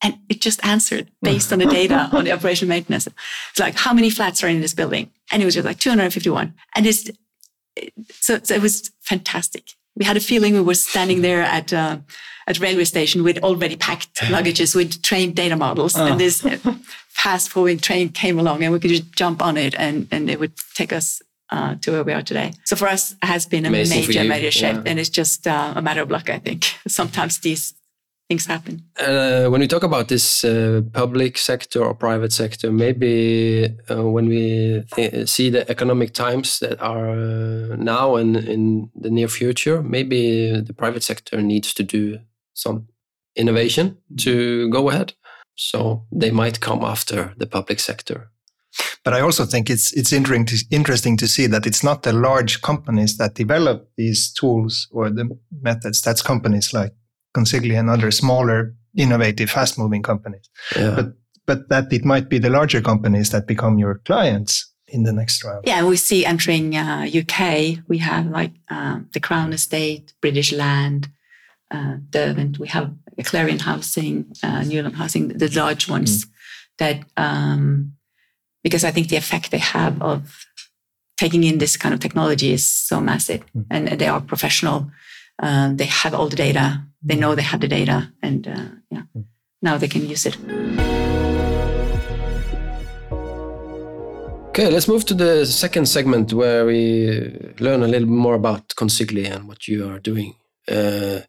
[0.00, 3.08] And it just answered based on the data on the operation maintenance.
[3.08, 5.10] It's like, how many flats are in this building?
[5.32, 6.54] And it was just like 251.
[6.76, 7.10] And it's,
[8.10, 9.72] so, so it was fantastic.
[9.96, 11.98] We had a feeling we were standing there at, uh,
[12.46, 15.96] at railway station with already packed luggages with trained data models.
[15.96, 16.06] Oh.
[16.06, 16.46] And this
[17.14, 20.38] fast moving train came along and we could just jump on it and, and it
[20.40, 22.52] would take us uh, to where we are today.
[22.64, 24.80] So for us, it has been a Amazing major, major shift.
[24.84, 24.90] Yeah.
[24.90, 26.64] And it's just uh, a matter of luck, I think.
[26.88, 27.74] Sometimes these
[28.28, 28.82] things happen.
[28.98, 34.28] Uh, when we talk about this uh, public sector or private sector, maybe uh, when
[34.28, 34.82] we
[35.26, 40.72] see the economic times that are uh, now and in the near future, maybe the
[40.72, 42.18] private sector needs to do
[42.54, 42.88] some
[43.36, 45.12] innovation to go ahead.
[45.56, 48.30] So they might come after the public sector.
[49.04, 53.16] But I also think it's it's interesting to see that it's not the large companies
[53.18, 55.28] that develop these tools or the
[55.62, 56.00] methods.
[56.00, 56.92] That's companies like
[57.36, 60.48] Consigli and other smaller, innovative, fast-moving companies.
[60.76, 60.94] Yeah.
[60.96, 61.06] But
[61.46, 65.44] but that it might be the larger companies that become your clients in the next
[65.44, 65.64] round.
[65.66, 67.78] Yeah, we see entering uh, UK.
[67.88, 71.08] We have like uh, the Crown Estate, British Land,
[71.70, 72.58] uh, Derwent.
[72.58, 76.28] We have Clarion Housing, uh, Newland Housing, the large ones mm.
[76.78, 77.92] that, um,
[78.62, 80.46] because I think the effect they have of
[81.16, 83.66] taking in this kind of technology is so massive mm.
[83.70, 84.90] and they are professional.
[85.38, 86.82] Um, they have all the data.
[87.02, 89.24] They know they have the data and uh, yeah, mm.
[89.62, 90.36] now they can use it.
[94.48, 99.28] Okay, let's move to the second segment where we learn a little more about Consigli
[99.28, 100.36] and what you are doing.
[100.68, 101.22] Uh,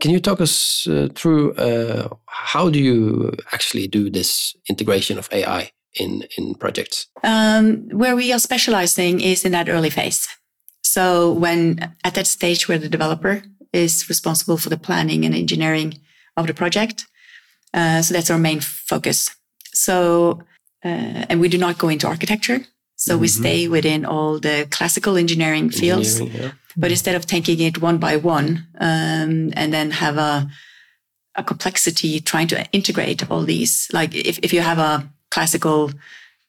[0.00, 5.28] can you talk us uh, through uh, how do you actually do this integration of
[5.32, 7.06] AI in in projects?
[7.22, 10.26] Um, where we are specializing is in that early phase.
[10.82, 16.00] So when at that stage where the developer is responsible for the planning and engineering
[16.36, 17.06] of the project,
[17.72, 19.30] uh, so that's our main focus.
[19.72, 20.40] So
[20.84, 22.60] uh, and we do not go into architecture.
[22.96, 23.20] So mm-hmm.
[23.20, 26.20] we stay within all the classical engineering fields.
[26.20, 26.52] Engineering, yeah.
[26.76, 30.48] But instead of taking it one by one um, and then have a,
[31.34, 35.90] a complexity trying to integrate all these, like if, if you have a classical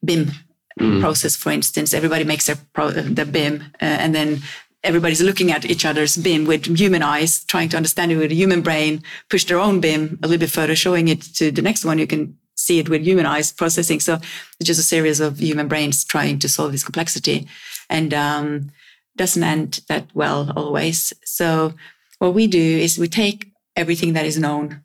[0.04, 0.32] BIM
[0.80, 1.02] mm.
[1.02, 4.42] process, for instance, everybody makes their, pro, their BIM uh, and then
[4.84, 8.36] everybody's looking at each other's BIM with human eyes, trying to understand it with a
[8.36, 11.86] human brain, push their own BIM a little bit further, showing it to the next
[11.86, 12.00] one.
[12.00, 14.00] You can see it with human eyes processing.
[14.00, 17.48] So it's just a series of human brains trying to solve this complexity
[17.90, 18.72] and um,
[19.16, 21.14] doesn't end that well always.
[21.26, 21.74] So
[22.20, 24.84] what we do is we take everything that is known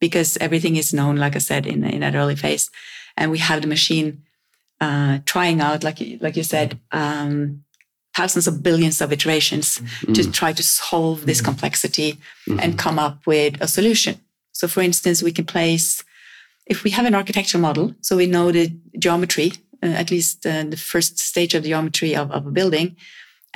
[0.00, 2.70] because everything is known, like I said, in, in that early phase.
[3.16, 4.22] And we have the machine
[4.80, 7.64] uh, trying out, like, like you said, um,
[8.14, 10.12] thousands of billions of iterations mm-hmm.
[10.12, 11.46] to try to solve this mm-hmm.
[11.46, 12.12] complexity
[12.48, 12.60] mm-hmm.
[12.60, 14.20] and come up with a solution.
[14.52, 16.02] So, for instance, we can place
[16.66, 19.52] if we have an architectural model, so we know the geometry,
[19.82, 22.96] uh, at least uh, the first stage of the geometry of, of a building,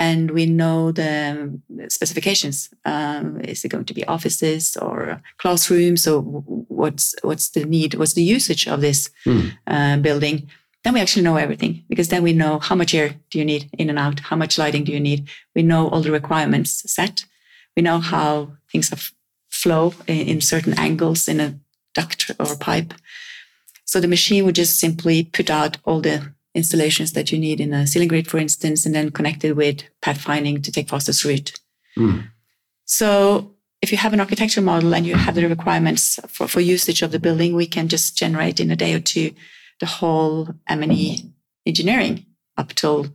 [0.01, 2.73] and we know the specifications.
[2.85, 8.13] Um, is it going to be offices or classrooms, or what's what's the need, what's
[8.13, 9.51] the usage of this mm.
[9.67, 10.49] uh, building?
[10.83, 13.69] Then we actually know everything because then we know how much air do you need
[13.77, 15.29] in and out, how much lighting do you need.
[15.55, 17.25] We know all the requirements set.
[17.77, 18.89] We know how things
[19.51, 21.59] flow in, in certain angles in a
[21.93, 22.95] duct or pipe.
[23.85, 27.73] So the machine would just simply put out all the installations that you need in
[27.73, 31.59] a ceiling grid, for instance, and then connect it with pathfinding to take fastest route.
[31.97, 32.29] Mm.
[32.85, 37.01] So if you have an architecture model and you have the requirements for, for usage
[37.01, 39.31] of the building, we can just generate in a day or two
[39.79, 41.23] the whole M&E
[41.65, 42.25] engineering
[42.57, 43.07] up till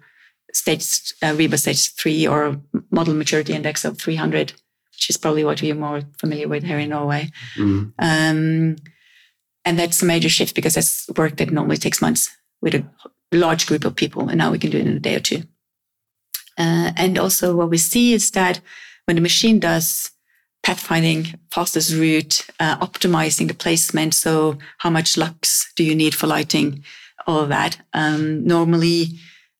[0.53, 2.61] stage uh, RIBA stage three or
[2.91, 4.53] model maturity index of 300,
[4.93, 7.31] which is probably what we're more familiar with here in Norway.
[7.57, 7.93] Mm.
[7.99, 8.77] Um,
[9.65, 12.85] and that's a major shift because that's work that normally takes months with a
[13.33, 15.43] large group of people, and now we can do it in a day or two.
[16.59, 18.61] Uh, and also, what we see is that
[19.05, 20.11] when the machine does
[20.67, 24.15] pathfinding, fastest route, uh, optimizing the placement.
[24.15, 26.83] So, how much lux do you need for lighting?
[27.27, 27.79] All of that.
[27.93, 29.19] Um, normally,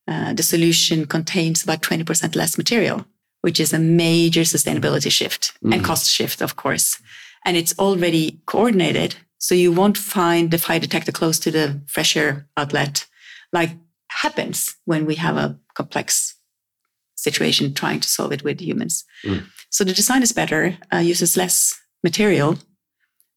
[0.09, 3.07] uh, the solution contains about 20% less material,
[3.43, 5.75] which is a major sustainability shift mm.
[5.75, 7.01] and cost shift, of course.
[7.45, 9.15] And it's already coordinated.
[9.39, 13.07] So, you won't find the fire detector close to the fresh air outlet
[13.53, 13.71] like
[14.11, 16.35] happens when we have a complex
[17.17, 19.05] situation trying to solve it with humans.
[19.25, 19.47] Mm.
[19.71, 22.59] So the design is better, uh, uses less material,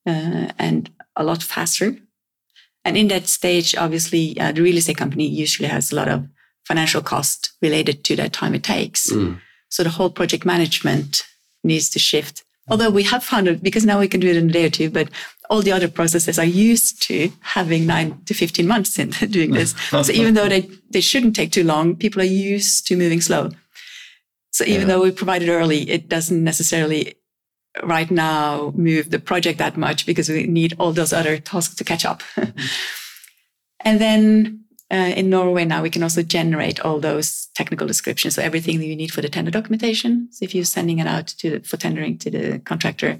[0.05, 1.95] uh, and a lot faster.
[2.85, 6.27] And in that stage, obviously, uh, the real estate company usually has a lot of
[6.65, 9.11] financial cost related to that time it takes.
[9.11, 9.39] Mm.
[9.69, 11.23] So the whole project management
[11.63, 12.43] needs to shift.
[12.69, 14.69] Although we have found it because now we can do it in a day or
[14.69, 15.09] two, but
[15.49, 19.73] all the other processes are used to having nine to 15 months in doing this.
[19.89, 23.49] so even though they, they shouldn't take too long, people are used to moving slow.
[24.51, 24.87] So even yeah.
[24.87, 27.15] though we provide it early, it doesn't necessarily
[27.83, 31.83] right now move the project that much because we need all those other tasks to
[31.83, 32.21] catch up.
[33.81, 38.41] and then uh, in Norway now we can also generate all those technical descriptions, so
[38.41, 40.27] everything that you need for the tender documentation.
[40.31, 43.19] So if you're sending it out to for tendering to the contractor,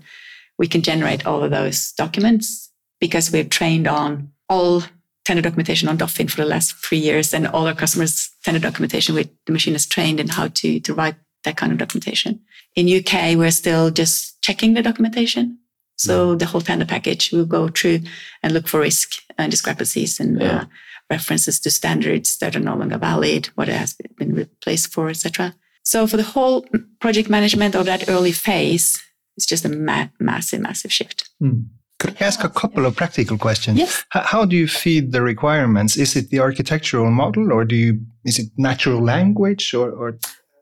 [0.60, 4.84] we can generate all of those documents because we've trained on all
[5.26, 9.16] tender documentation on Doffin for the last three years, and all our customers' tender documentation
[9.16, 12.41] with the machine is trained in how to, to write that kind of documentation.
[12.76, 15.57] In UK, we're still just checking the documentation.
[15.97, 18.01] So the whole tender package will go through
[18.41, 20.62] and look for risk and discrepancies and yeah.
[20.62, 20.66] uh,
[21.10, 25.53] references to standards that are no longer valid, what has been replaced for, etc.
[25.84, 26.66] So for the whole
[26.99, 29.01] project management of that early phase,
[29.39, 31.29] it's just a ma- massive, massive shift.
[31.41, 31.67] Mm.
[31.97, 33.77] Could I ask a couple of practical questions?
[33.77, 34.03] Yes.
[34.13, 35.95] H- how do you feed the requirements?
[35.95, 38.01] Is it the architectural model, or do you?
[38.25, 39.87] Is it natural language, or?
[39.91, 40.19] or?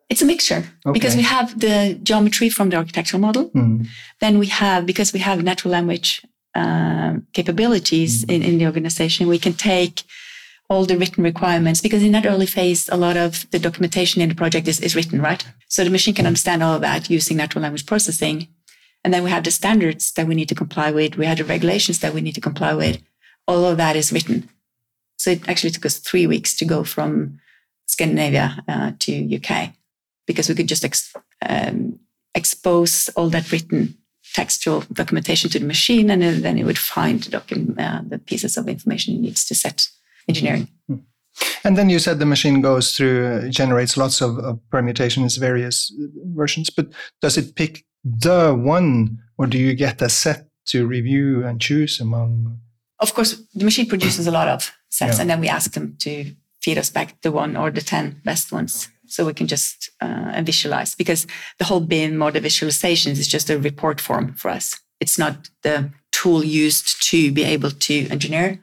[0.09, 0.93] It's a mixture okay.
[0.93, 3.49] because we have the geometry from the architectural model.
[3.49, 3.87] Mm.
[4.21, 6.21] Then we have because we have natural language
[6.53, 8.33] uh, capabilities mm.
[8.33, 10.03] in, in the organization, we can take
[10.69, 14.29] all the written requirements because in that early phase, a lot of the documentation in
[14.29, 15.45] the project is, is written, right?
[15.69, 18.47] So the machine can understand all of that using natural language processing.
[19.07, 21.15] And then we have the standards that we need to comply with.
[21.15, 23.01] We have the regulations that we need to comply with.
[23.47, 24.49] All of that is written.
[25.17, 27.39] So it actually took us three weeks to go from
[27.85, 29.71] Scandinavia uh, to UK
[30.25, 31.13] because we could just ex-
[31.47, 31.99] um,
[32.35, 33.97] expose all that written
[34.33, 37.37] textual documentation to the machine, and then it would find the,
[37.79, 39.87] uh, the pieces of information it needs to set
[40.27, 40.67] engineering.
[40.89, 40.97] Hmm.
[41.63, 45.93] And then you said the machine goes through, uh, generates lots of, of permutations, various
[46.25, 46.87] versions, but
[47.21, 47.85] does it pick
[48.19, 52.59] the one, or do you get a set to review and choose among?
[52.99, 55.21] Of course, the machine produces a lot of sets, yeah.
[55.21, 56.31] and then we ask them to
[56.61, 58.89] feed us back the one or the 10 best ones.
[59.05, 61.25] So we can just uh, visualize because
[61.59, 64.77] the whole BIM or the visualizations is just a report form for us.
[64.99, 68.59] It's not the tool used to be able to engineer.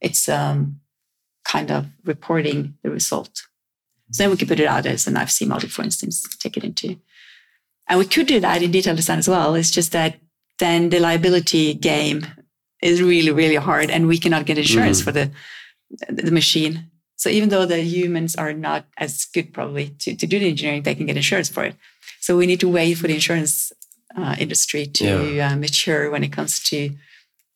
[0.00, 0.80] It's um,
[1.44, 3.30] kind of reporting the result.
[4.10, 6.64] So then we could put it out as an IFC model, for instance, take it
[6.64, 6.98] into.
[7.88, 9.54] And we could do that in detailed design as well.
[9.54, 10.18] It's just that
[10.58, 12.26] then the liability game
[12.82, 15.04] is really, really hard and we cannot get insurance mm.
[15.04, 15.30] for the,
[16.08, 16.90] the machine.
[17.16, 20.82] So even though the humans are not as good probably to, to do the engineering,
[20.82, 21.76] they can get insurance for it.
[22.20, 23.72] So we need to wait for the insurance
[24.16, 25.52] uh, industry to yeah.
[25.52, 26.90] uh, mature when it comes to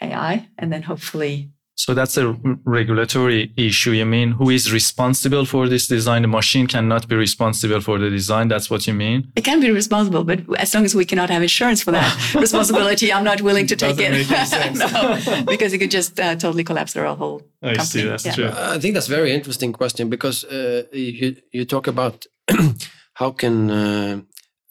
[0.00, 3.92] AI and then hopefully so that's a regulatory issue.
[3.92, 6.22] You mean who is responsible for this design?
[6.22, 8.48] The machine cannot be responsible for the design.
[8.48, 9.32] That's what you mean?
[9.36, 13.12] It can be responsible, but as long as we cannot have insurance for that responsibility,
[13.12, 14.12] I'm not willing to take it.
[14.74, 17.42] no, because it could just uh, totally collapse our whole.
[17.62, 17.84] I company.
[17.86, 18.02] see.
[18.04, 18.32] That's yeah.
[18.32, 18.50] true.
[18.52, 22.26] I think that's a very interesting question because uh, you you talk about
[23.14, 24.20] how can uh,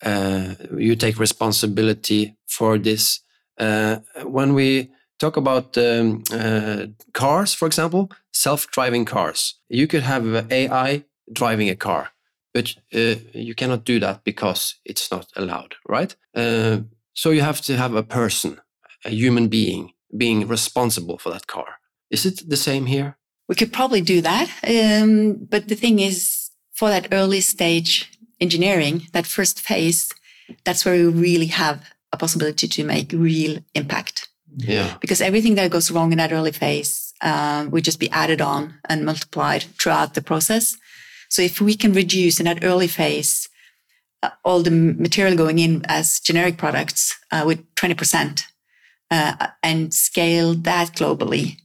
[0.04, 3.22] uh, you take responsibility for this
[3.58, 4.92] uh, when we
[5.22, 9.60] talk about um, uh, cars, for example, self-driving cars.
[9.70, 12.10] You could have AI driving a car,
[12.54, 16.16] but uh, you cannot do that because it's not allowed, right?
[16.36, 16.80] Uh,
[17.14, 18.60] so you have to have a person,
[19.06, 21.80] a human being, being responsible for that car.
[22.10, 23.18] Is it the same here?
[23.48, 28.10] We could probably do that, um, but the thing is, for that early stage
[28.40, 30.10] engineering, that first phase,
[30.64, 31.78] that's where we really have
[32.12, 34.31] a possibility to make real impact.
[34.58, 34.98] Yeah.
[35.00, 38.76] Because everything that goes wrong in that early phase uh, would just be added on
[38.90, 40.76] and multiplied throughout the process.
[41.30, 43.48] So if we can reduce in that early phase
[44.24, 48.44] uh, all the material going in as generic products uh, with 20%
[49.10, 51.58] uh, and scale that globally,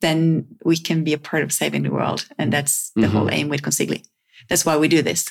[0.00, 2.26] then we can be a part of saving the world.
[2.38, 3.10] And that's the Mhm.
[3.10, 4.04] whole aim with Consigli.
[4.48, 5.26] That's why we do this,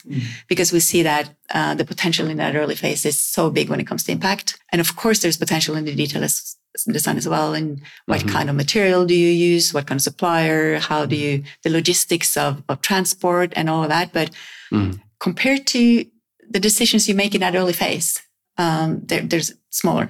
[0.47, 3.79] because we see that uh, the potential in that early phase is so big when
[3.79, 4.59] it comes to impact.
[4.71, 7.53] And of course, there's potential in the detail as, design as well.
[7.53, 8.31] And what Mhm.
[8.31, 9.73] kind of material do you use?
[9.73, 10.79] What kind of supplier?
[10.79, 14.11] How do you, the logistics of, of transport and all of that.
[14.13, 14.29] But
[14.71, 14.99] Mhm.
[15.19, 16.05] compared to
[16.49, 18.21] the decisions you make in that early phase,
[18.57, 20.09] um, they're, they're smaller.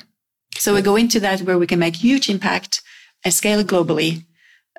[0.58, 2.82] So we go into that where we can make huge impact
[3.24, 4.24] and scale globally.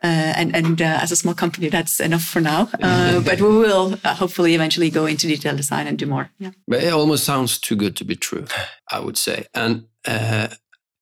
[0.03, 2.69] Uh, and and uh, as a small company, that's enough for now.
[2.81, 6.31] Uh, but we will uh, hopefully eventually go into detail design and do more.
[6.39, 6.53] Yeah.
[6.69, 8.45] But it almost sounds too good to be true,
[8.93, 9.47] I would say.
[9.55, 10.49] And uh,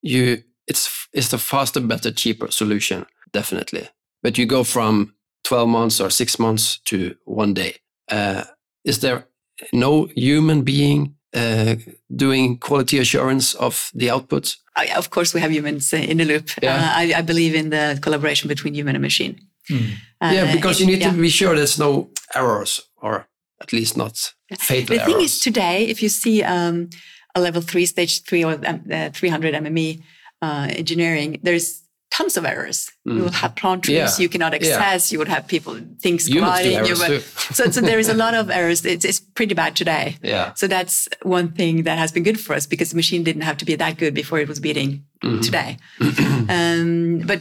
[0.00, 3.88] you, it's it's the faster, better, cheaper solution, definitely.
[4.22, 5.14] But you go from
[5.44, 7.76] twelve months or six months to one day.
[8.10, 8.44] Uh,
[8.84, 9.26] is there
[9.72, 11.76] no human being uh,
[12.14, 14.56] doing quality assurance of the output?
[14.76, 16.50] Uh, yeah, of course, we have humans uh, in the loop.
[16.62, 16.74] Yeah.
[16.76, 19.40] Uh, I, I believe in the collaboration between human and machine.
[19.70, 21.10] Uh, yeah, because you need yeah.
[21.10, 23.26] to be sure there's no errors, or
[23.60, 26.90] at least not fatal The thing is, today, if you see um,
[27.34, 30.02] a level three, stage three, or um, uh, 300 MME
[30.42, 31.82] uh, engineering, there's
[32.12, 32.90] tons of errors.
[33.04, 33.92] You will have plant Mm.
[33.94, 34.08] Yeah.
[34.18, 35.12] you cannot access.
[35.12, 36.86] You would have people things colliding.
[36.86, 38.84] You would- so, so there is a lot of errors.
[38.86, 40.16] It's, it's pretty bad today.
[40.22, 40.54] Yeah.
[40.54, 43.56] So that's one thing that has been good for us because the machine didn't have
[43.58, 45.40] to be that good before it was beating Mm-hmm.
[45.40, 45.78] today.
[46.48, 47.40] um, but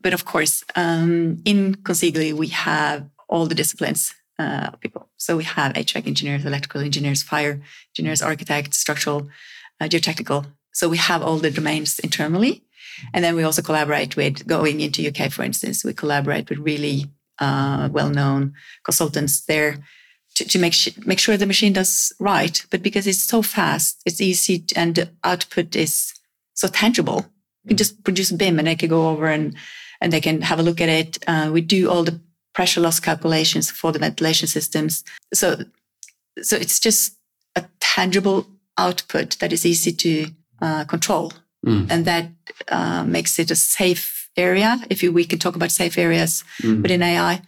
[0.00, 5.08] but of course, um, in Consigli we have all the disciplines uh, of people.
[5.16, 7.60] So we have HVAC engineers, electrical engineers, fire
[7.92, 9.28] engineers, architects, structural,
[9.80, 10.46] uh, geotechnical.
[10.76, 12.62] So we have all the domains internally,
[13.14, 15.82] and then we also collaborate with going into UK, for instance.
[15.82, 17.06] We collaborate with really
[17.38, 18.52] uh, well-known
[18.84, 19.78] consultants there
[20.34, 22.62] to, to make sh- make sure the machine does right.
[22.70, 26.12] But because it's so fast, it's easy, to, and the output is
[26.52, 27.24] so tangible.
[27.64, 29.56] You can just produce a BIM, and they can go over and
[30.02, 31.24] and they can have a look at it.
[31.26, 32.20] Uh, we do all the
[32.52, 35.04] pressure loss calculations for the ventilation systems.
[35.32, 35.56] So
[36.42, 37.16] so it's just
[37.54, 38.46] a tangible
[38.76, 40.26] output that is easy to
[40.60, 41.32] uh, control,
[41.66, 41.90] Mm.
[41.90, 42.26] and that
[42.68, 44.78] uh, makes it a safe area.
[44.90, 46.82] If you, we can talk about safe areas Mm.
[46.82, 47.40] within AI.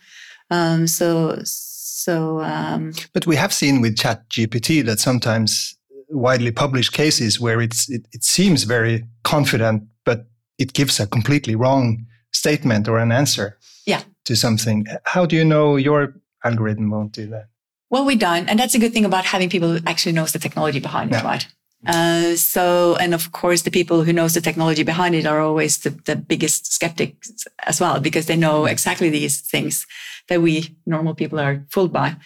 [0.51, 5.77] Um, so so um, But we have seen with ChatGPT that sometimes
[6.09, 10.27] widely published cases where it's it, it seems very confident, but
[10.59, 14.03] it gives a completely wrong statement or an answer Yeah.
[14.25, 14.87] to something.
[15.05, 17.49] How do you know your algorithm won't do that?
[17.91, 20.39] Well, we done, and that's a good thing about having people who actually knows the
[20.39, 21.47] technology behind it, right?
[21.87, 25.79] Uh, so, and of course, the people who knows the technology behind it are always
[25.79, 29.87] the, the biggest skeptics as well, because they know exactly these things
[30.29, 32.17] that we normal people are fooled by.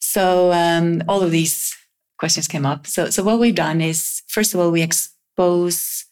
[0.00, 1.74] So, um, all of these
[2.18, 2.86] questions came up.
[2.86, 6.04] So, so what we've done is, first of all, we expose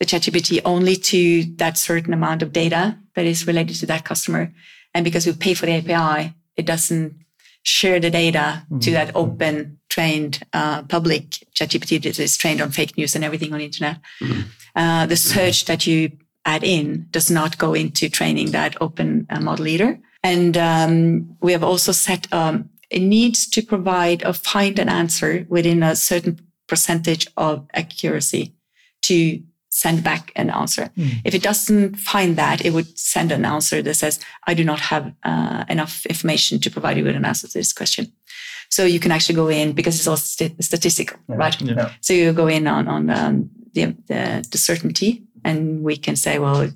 [0.00, 4.52] the ChatGPT only to that certain amount of data that is related to that customer,
[4.92, 7.14] and because we pay for the API, it doesn't
[7.62, 12.96] share the data to that open trained uh, public ChatGPT that is trained on fake
[12.96, 13.98] news and everything on the internet.
[14.76, 16.12] Uh, the search that you
[16.44, 19.98] add in does not go into training that open uh, model either.
[20.22, 25.46] And um, we have also set um, it needs to provide or find an answer
[25.48, 28.54] within a certain percentage of accuracy
[29.02, 29.42] to
[29.82, 30.84] send back an answer.
[31.24, 34.18] If it doesn't find that, it would send an answer that says,
[34.50, 37.72] I do not have uh, enough information to provide you with an answer to this
[37.72, 38.04] question.
[38.70, 41.60] So you can actually go in because it's all st- statistical, right?
[41.60, 41.92] Yeah.
[42.00, 46.38] So you go in on, on um, the, the, the certainty and we can say,
[46.38, 46.70] well,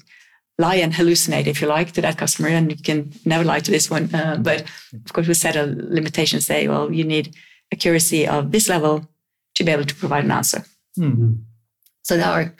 [0.58, 3.70] lie and hallucinate if you like to that customer and you can never lie to
[3.70, 4.14] this one.
[4.14, 4.62] Uh, but
[5.06, 5.64] of course, we set a
[5.98, 7.34] limitation, say, well, you need
[7.72, 9.08] accuracy of this level
[9.54, 10.64] to be able to provide an answer.
[12.02, 12.54] So there are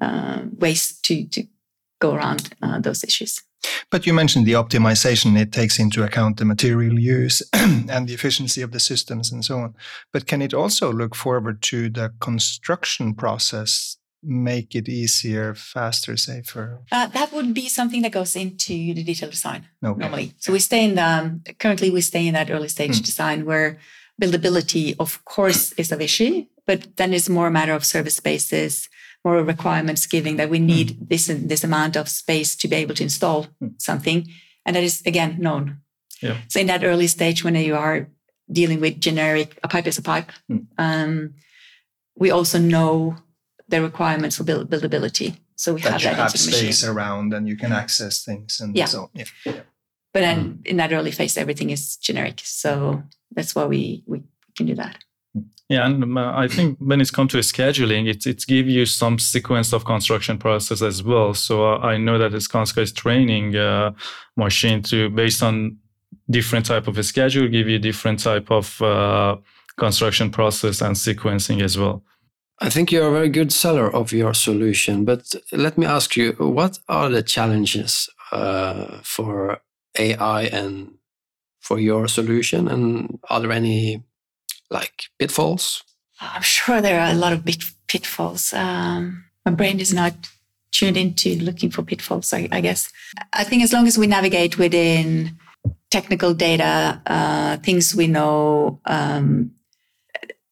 [0.00, 1.44] uh, ways to, to
[2.00, 3.42] go around uh, those issues.
[3.90, 5.36] But you mentioned the optimization.
[5.38, 9.58] It takes into account the material use and the efficiency of the systems and so
[9.58, 9.74] on.
[10.12, 16.80] But can it also look forward to the construction process, make it easier, faster, safer?
[16.92, 19.98] Uh, that would be something that goes into the detailed design Okay.
[20.00, 20.34] normally.
[20.38, 23.78] So we stay in the um, currently we stay in that early stage design where
[24.20, 28.88] buildability, of course, is of issue, but then it's more a matter of service spaces,
[29.26, 31.08] more requirements giving that we need mm.
[31.08, 33.72] this this amount of space to be able to install mm.
[33.78, 34.28] something,
[34.64, 35.78] and that is again known.
[36.22, 36.36] Yeah.
[36.48, 38.08] So in that early stage, when you are
[38.50, 40.30] dealing with generic, a pipe is a pipe.
[40.50, 40.66] Mm.
[40.78, 41.34] Um,
[42.14, 43.16] we also know
[43.68, 45.36] the requirements for build, buildability.
[45.56, 46.72] So we that have you that have the machine.
[46.72, 48.88] space around and you can access things and Yeah.
[48.88, 49.62] so yeah.
[50.12, 52.40] But then in that early phase, everything is generic.
[52.44, 53.02] So
[53.34, 54.22] that's why we, we
[54.56, 55.04] can do that.
[55.68, 58.86] Yeah, and um, uh, I think when it's come to scheduling, it it give you
[58.86, 61.34] some sequence of construction process as well.
[61.34, 63.90] So uh, I know that Skanska is training uh,
[64.36, 65.78] machine to based on
[66.30, 69.36] different type of a schedule, give you different type of uh,
[69.76, 72.04] construction process and sequencing as well.
[72.60, 76.32] I think you're a very good seller of your solution, but let me ask you,
[76.38, 79.60] what are the challenges uh, for
[79.98, 80.94] AI and
[81.60, 82.66] for your solution?
[82.68, 84.04] And are there any
[84.70, 85.82] like pitfalls?
[86.20, 88.52] I'm sure there are a lot of bit pitfalls.
[88.52, 90.14] Um, my brain is not
[90.72, 92.90] tuned into looking for pitfalls, I, I guess.
[93.32, 95.36] I think as long as we navigate within
[95.90, 99.52] technical data, uh, things we know, um,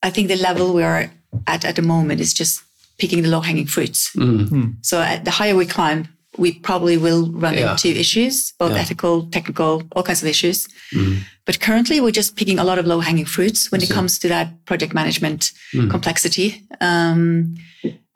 [0.03, 1.11] I think the level we are
[1.47, 2.63] at at the moment is just
[2.99, 4.15] picking the low hanging fruits.
[4.15, 4.77] Mm.
[4.83, 7.73] So at the higher we climb, we probably will run Yeah.
[7.73, 8.81] into issues, both Yeah.
[8.83, 10.67] ethical, technical, all kinds of issues.
[10.93, 11.19] Mm.
[11.47, 14.29] But currently, we're just picking a lot of low hanging fruits when it comes to
[14.29, 15.91] that project management Mm.
[15.91, 16.65] complexity.
[16.81, 17.55] Um,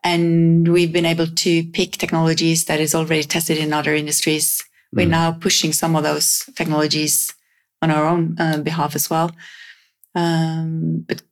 [0.05, 4.63] and we've been able to pick technologies that is already tested in other industries.
[4.93, 5.11] We're Mm.
[5.11, 7.33] now pushing some of those technologies
[7.83, 9.31] on our own uh, behalf as well.
[10.15, 11.23] Um, but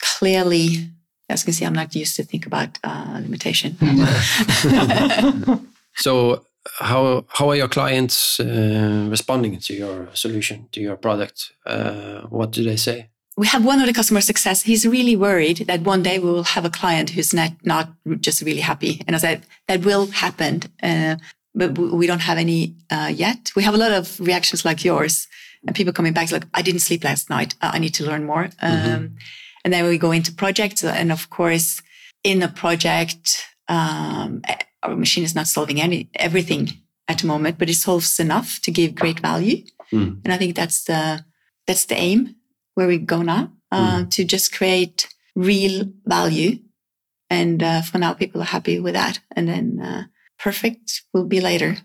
[0.00, 0.90] clearly,
[1.30, 3.76] as you can see, I'm not used to think about uh, limitation.
[5.96, 6.46] So,
[6.78, 11.52] how how are your clients uh, responding to your solution, to your product?
[11.66, 13.10] Uh, what do they say?
[13.36, 14.62] we have one of the customer success.
[14.62, 17.90] He's really worried that one day we will have a client who's not not
[18.20, 19.02] just really happy.
[19.06, 21.16] And I said that will happen, uh,
[21.54, 23.50] but we don't have any uh, yet.
[23.56, 25.26] We have a lot of reactions like yours,
[25.66, 27.54] and people coming back like, "I didn't sleep last night.
[27.60, 29.16] I need to learn more." Um,
[29.64, 31.82] and then we go into projects, and of course,
[32.22, 34.42] in a project, um,
[34.84, 36.68] our machine is not solving any everything
[37.08, 39.64] at the moment, but it solves enough to give great value.
[39.92, 40.20] Mm.
[40.24, 41.24] And I think that's the
[41.66, 42.36] that's the aim
[42.74, 46.58] where we go now uh, to just create real value.
[47.30, 49.20] And uh, for now, people are happy with that.
[49.34, 50.04] And then uh,
[50.38, 51.76] perfect will be later.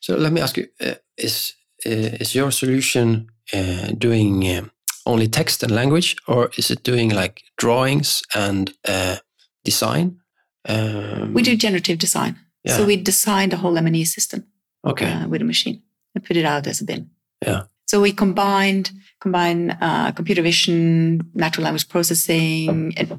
[0.00, 1.54] So, let me ask you: uh, Is
[1.86, 4.70] uh, is your solution uh, doing um
[5.04, 9.16] only text and language, or is it doing like drawings and uh,
[9.64, 10.21] design?
[10.68, 12.36] Um, We do generative design.
[12.64, 12.76] Yeah.
[12.76, 14.44] So we design the whole M&E system
[14.86, 15.10] Okay.
[15.12, 15.82] uh, with a machine
[16.14, 17.10] and put it out as a BIM.
[17.44, 17.62] Yeah.
[17.86, 18.90] So we combined
[19.20, 23.10] combine uh, computer vision, natural language processing, and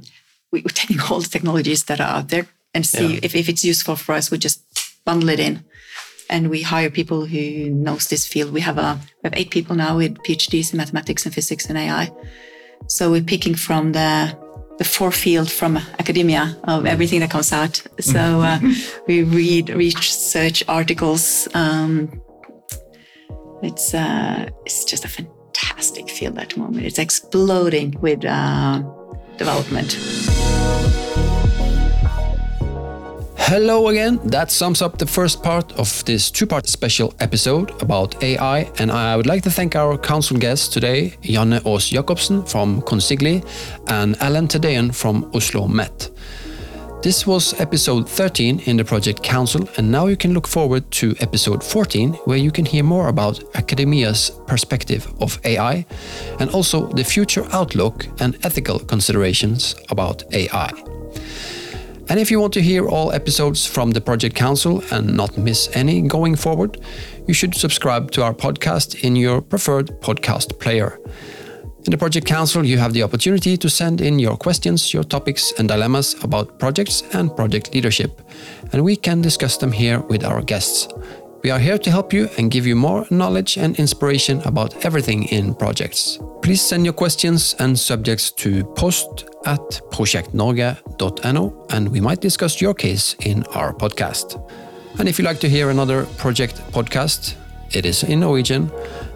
[0.52, 3.20] we, we're taking all the technologies that are out there and see Yeah.
[3.24, 4.32] if, if it's useful for us.
[4.32, 4.62] We just
[5.06, 5.64] bundle it in,
[6.30, 8.52] and we hire people who knows this field.
[8.54, 11.78] We have a we have eight people now with PhDs in mathematics and physics and
[11.78, 12.12] AI.
[12.88, 14.36] So we're picking from the
[14.78, 17.82] the four field from academia of everything that comes out.
[18.00, 18.60] So uh,
[19.08, 21.48] we read research articles.
[21.54, 22.22] Um,
[23.62, 26.86] it's uh, it's just a fantastic field at the moment.
[26.86, 28.84] It's exploding with uh,
[29.38, 29.98] development.
[33.46, 34.22] Hello again.
[34.24, 38.72] That sums up the first part of this two part special episode about AI.
[38.80, 43.44] And I would like to thank our council guests today, Janne Aas Jakobsen from Consigli
[43.88, 46.10] and Alan Tedean from Oslo Met.
[47.04, 51.14] This was episode 13 in the Project Council, and now you can look forward to
[51.20, 55.86] episode 14, where you can hear more about academia's perspective of AI
[56.39, 60.93] and also the future outlook and ethical considerations about AI.
[62.10, 65.70] And if you want to hear all episodes from the Project Council and not miss
[65.74, 66.80] any going forward,
[67.28, 70.99] you should subscribe to our podcast in your preferred podcast player.
[71.86, 75.54] In the Project Council, you have the opportunity to send in your questions, your topics,
[75.58, 78.22] and dilemmas about projects and project leadership,
[78.72, 80.88] and we can discuss them here with our guests.
[81.44, 85.26] We are here to help you and give you more knowledge and inspiration about everything
[85.26, 86.18] in projects.
[86.41, 92.74] Please send your questions and subjects to post at prosjektnorge.no and we might discuss your
[92.74, 94.39] case in our podcast.
[95.00, 97.36] And if you'd like to hear another project podcast,
[97.74, 98.72] it is in Norwegian.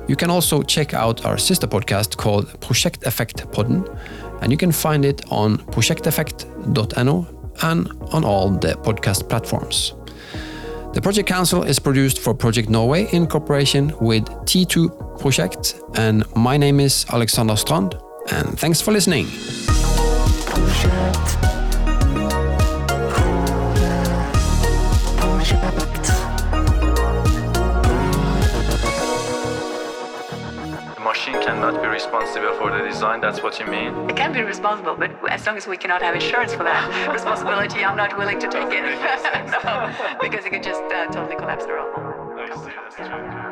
[0.09, 3.87] You can also check out our sister podcast called Prosjekteffekt-podden,
[4.41, 7.27] and you can find it on prosjekteffekt.no
[7.61, 9.93] and on all the podcast platforms.
[10.97, 16.57] The Project Council is produced for Project Norway in cooperation with T2 Project, and my
[16.57, 17.93] name is Alexander Strand,
[18.31, 19.27] and thanks for listening.
[32.07, 32.53] Responsible.
[32.57, 33.21] for the design.
[33.21, 34.09] That's what you mean?
[34.09, 37.83] It can be responsible, but as long as we cannot have insurance for that responsibility,
[37.83, 38.83] I'm not willing to take it.
[39.51, 42.39] no, because it could just uh, totally collapse the whole.
[42.39, 43.46] I see, that's true.